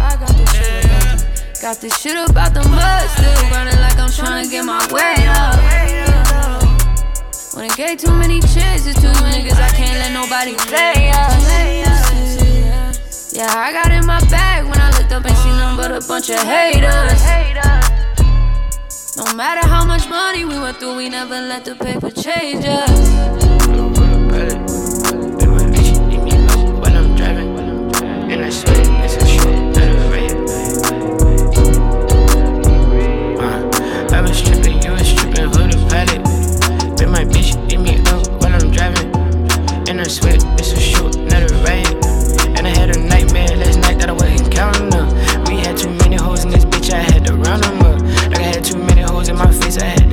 I 0.00 0.16
got 0.18 0.34
this 0.34 0.50
shit 0.50 0.84
about 0.84 1.18
the, 1.18 1.58
got 1.62 1.76
this 1.80 2.00
shit 2.00 2.30
about 2.30 2.52
the 2.52 2.68
mud, 2.68 3.08
still 3.10 3.50
running 3.50 3.78
like 3.78 3.96
I'm 3.96 4.10
trying 4.10 4.44
to 4.44 4.50
get 4.50 4.64
my 4.64 4.84
way 4.90 5.14
up. 5.28 5.54
When 7.54 7.66
it 7.66 7.76
gave 7.76 7.98
too 7.98 8.10
many 8.10 8.40
chances 8.40 8.96
to 8.96 9.06
niggas, 9.30 9.54
I 9.54 9.68
can't 9.76 9.98
let 10.00 10.12
nobody 10.12 10.54
play 10.66 11.12
us. 11.14 11.46
Yeah, 13.32 13.54
I 13.54 13.72
got 13.72 13.92
in 13.92 14.04
my 14.04 14.18
bag 14.26 14.64
when 14.64 14.80
I 14.80 14.90
looked 14.98 15.12
up 15.12 15.24
and 15.24 15.36
seen 15.36 15.56
them 15.56 15.76
but 15.76 15.92
a 15.92 16.00
bunch 16.08 16.28
of 16.30 16.40
haters. 16.40 17.22
No 19.16 19.32
matter 19.36 19.64
how 19.68 19.84
much 19.86 20.08
money 20.08 20.44
we 20.44 20.58
went 20.58 20.78
through, 20.78 20.96
we 20.96 21.08
never 21.08 21.40
let 21.40 21.64
the 21.64 21.76
paper 21.76 22.10
change 22.10 22.64
us. 22.64 24.03
And 40.04 40.42
I 40.42 40.58
it's 40.58 40.72
a 40.72 40.80
shoot, 40.80 41.16
not 41.16 41.50
a 41.50 41.54
riot. 41.64 42.04
And 42.56 42.66
I 42.66 42.70
had 42.70 42.94
a 42.94 42.98
nightmare 42.98 43.56
last 43.56 43.78
night 43.78 43.98
that 44.00 44.10
I 44.10 44.12
wasn't 44.12 44.52
counting 44.52 44.92
up. 44.92 45.08
We 45.48 45.56
had 45.56 45.78
too 45.78 45.90
many 45.90 46.16
hoes 46.16 46.44
in 46.44 46.50
this 46.50 46.64
bitch, 46.66 46.92
I 46.92 47.00
had 47.00 47.24
to 47.26 47.34
round 47.34 47.64
them 47.64 47.80
up. 47.80 48.00
Like 48.30 48.40
I 48.40 48.42
had 48.42 48.64
too 48.64 48.76
many 48.76 49.00
hoes 49.00 49.28
in 49.30 49.36
my 49.36 49.50
face, 49.50 49.78
I 49.78 49.86
had 49.86 50.03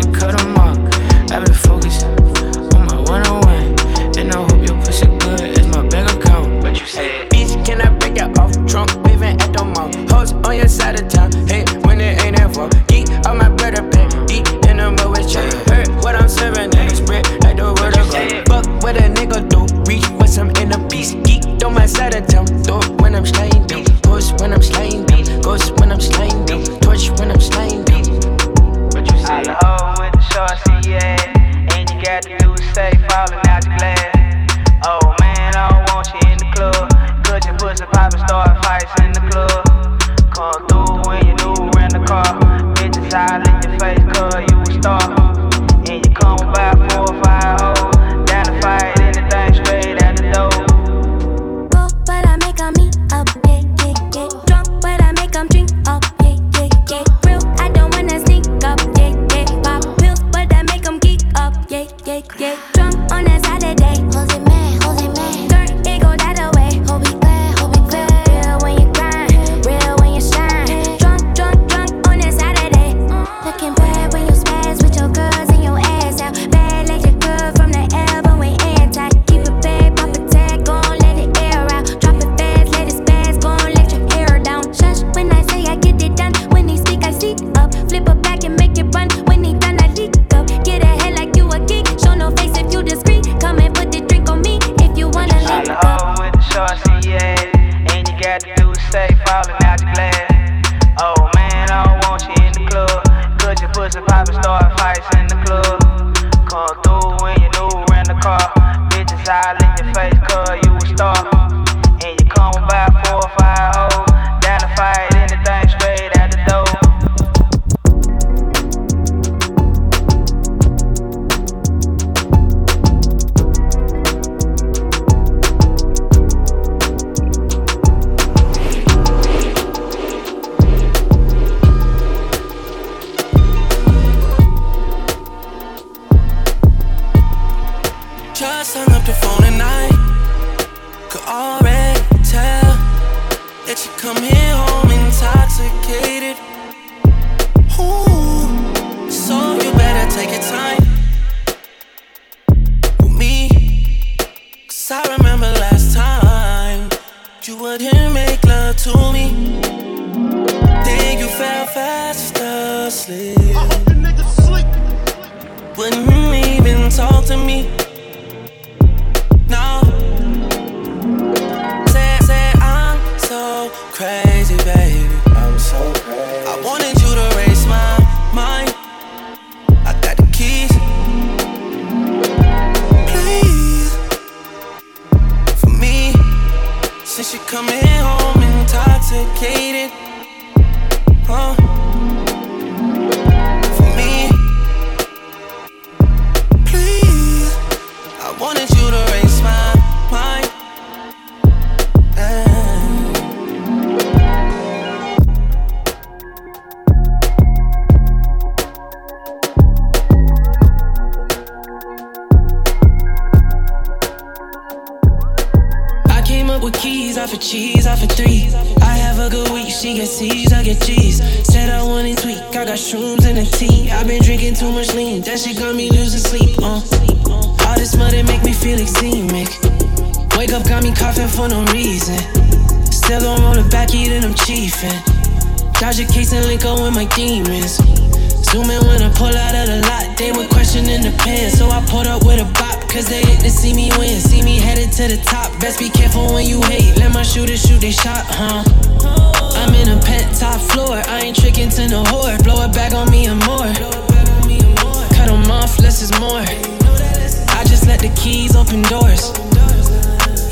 open 258.72 258.82
doors. 258.84 259.32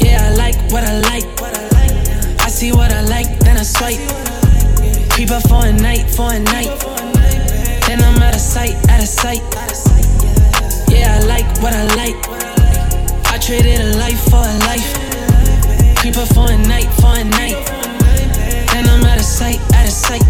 Yeah, 0.01 0.19
I 0.27 0.35
like 0.35 0.55
what 0.71 0.83
I 0.83 0.99
like. 0.99 1.25
I 2.41 2.49
see 2.49 2.71
what 2.73 2.91
I 2.91 3.01
like, 3.03 3.39
then 3.39 3.57
I 3.57 3.63
swipe. 3.63 3.99
Creep 5.09 5.31
up 5.31 5.47
for 5.47 5.65
a 5.65 5.71
night, 5.71 6.09
for 6.11 6.33
a 6.33 6.39
night. 6.39 6.67
Then 7.87 8.03
I'm 8.03 8.21
out 8.21 8.35
of 8.35 8.41
sight, 8.41 8.75
out 8.89 8.99
of 9.01 9.07
sight. 9.07 9.41
Yeah, 10.89 11.17
I 11.17 11.25
like 11.27 11.47
what 11.63 11.73
I 11.73 11.85
like. 11.95 12.17
I 13.31 13.37
traded 13.37 13.79
a 13.79 13.97
life 13.97 14.21
for 14.29 14.43
a 14.43 14.57
life. 14.67 14.89
Creep 15.99 16.17
up 16.17 16.27
for 16.33 16.51
a 16.51 16.57
night, 16.67 16.89
for 16.99 17.15
a 17.15 17.23
night. 17.23 17.55
Then 18.73 18.89
I'm 18.89 19.05
out 19.05 19.17
of 19.17 19.23
sight, 19.23 19.59
out 19.73 19.85
of 19.85 19.93
sight. 19.93 20.23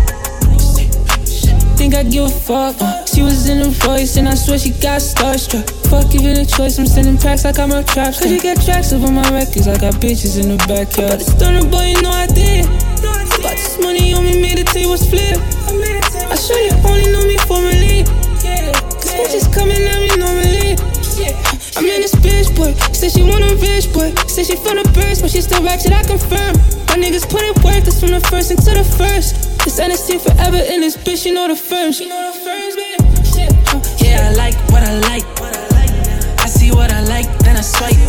Think 1.78 1.96
I 1.96 2.04
give 2.04 2.26
a 2.26 2.30
fuck. 2.30 2.76
Uh, 2.80 3.09
she 3.20 3.24
was 3.24 3.50
in 3.50 3.60
the 3.60 3.70
voice, 3.84 4.16
and 4.16 4.30
I 4.30 4.36
swear 4.36 4.58
she 4.58 4.72
got 4.80 5.04
starstruck. 5.04 5.68
Fuck, 5.92 6.08
give 6.10 6.24
it 6.24 6.40
a 6.40 6.48
choice. 6.48 6.80
I'm 6.80 6.88
sending 6.88 7.18
packs 7.18 7.44
like 7.44 7.60
I'm 7.60 7.72
a 7.72 7.84
trap. 7.84 8.16
Cause 8.16 8.32
you 8.32 8.40
got 8.40 8.64
tracks 8.64 8.94
up 8.94 9.04
on 9.04 9.14
my 9.14 9.28
records. 9.28 9.68
I 9.68 9.76
got 9.76 10.00
bitches 10.00 10.40
in 10.40 10.48
the 10.48 10.60
backyard. 10.72 11.20
But 11.20 11.20
the 11.20 11.28
stunner 11.28 11.68
boy, 11.68 11.92
you 11.92 12.00
know 12.00 12.16
I 12.16 12.32
did. 12.32 12.64
Got 13.44 13.60
this 13.60 13.76
money 13.84 14.16
on 14.16 14.24
me, 14.24 14.40
made 14.40 14.56
the 14.56 14.64
tables 14.64 15.04
flip. 15.04 15.36
I 15.36 16.36
sure 16.40 16.64
you 16.64 16.72
only 16.88 17.12
know 17.12 17.28
me 17.28 17.36
formerly. 17.44 18.08
Cause 19.04 19.12
bitches 19.20 19.52
coming 19.52 19.84
at 19.84 20.00
me 20.00 20.16
normally. 20.16 20.80
I'm 21.76 21.84
in 21.92 22.00
this 22.00 22.16
bitch, 22.24 22.56
boy. 22.56 22.72
Said 22.96 23.12
she 23.12 23.24
want 23.28 23.44
a 23.44 23.52
rich 23.60 23.92
boy. 23.92 24.16
Said 24.32 24.48
she 24.48 24.56
from 24.56 24.80
the 24.80 24.88
birds, 24.96 25.20
but 25.20 25.32
she 25.32 25.44
still 25.44 25.60
ratchet, 25.60 25.92
I 25.92 26.08
confirm. 26.08 26.56
My 26.88 26.96
niggas 26.96 27.28
put 27.28 27.44
in 27.44 27.52
work, 27.68 27.84
that's 27.84 28.00
from 28.00 28.16
the 28.16 28.24
first 28.32 28.52
into 28.52 28.72
the 28.72 28.88
first. 28.96 29.36
This 29.68 29.76
NST 29.76 30.24
forever 30.24 30.64
in 30.72 30.80
this 30.80 30.96
bitch, 30.96 31.26
you 31.26 31.34
know 31.34 31.50
the 31.50 31.56
first. 31.60 32.00
You 32.00 32.08
know 32.08 32.32
the 32.32 32.40
first, 32.40 32.78
baby. 32.78 32.89
Yeah, 34.10 34.30
I 34.30 34.34
like 34.34 34.58
what 34.72 34.82
I 34.82 34.98
like. 35.10 35.26
I 36.42 36.48
see 36.48 36.72
what 36.72 36.92
I 36.92 37.02
like, 37.04 37.30
then 37.46 37.58
I 37.58 37.62
swipe. 37.62 38.02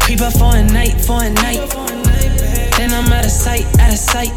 Creep 0.00 0.20
up 0.20 0.34
for 0.34 0.54
a 0.54 0.62
night, 0.62 1.00
for 1.00 1.24
a 1.24 1.30
night. 1.30 1.64
Then 2.76 2.92
I'm 2.92 3.10
out 3.10 3.24
of 3.24 3.30
sight, 3.30 3.64
out 3.80 3.92
of 3.92 3.98
sight. 3.98 4.32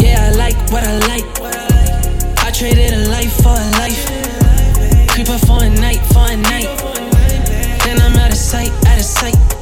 Yeah, 0.00 0.26
I 0.26 0.34
like 0.36 0.58
what 0.72 0.82
I 0.82 0.98
like. 1.06 1.26
I 2.38 2.50
traded 2.50 2.92
a 2.94 3.08
life 3.10 3.32
for 3.42 3.54
a 3.54 3.68
life. 3.78 4.02
Creep 5.10 5.30
up 5.30 5.40
for 5.46 5.62
a 5.62 5.70
night, 5.70 6.02
for 6.12 6.26
a 6.26 6.36
night. 6.36 6.68
Then 7.84 8.00
I'm 8.00 8.16
out 8.16 8.32
of 8.32 8.36
sight, 8.36 8.72
out 8.86 8.98
of 8.98 9.04
sight. 9.04 9.61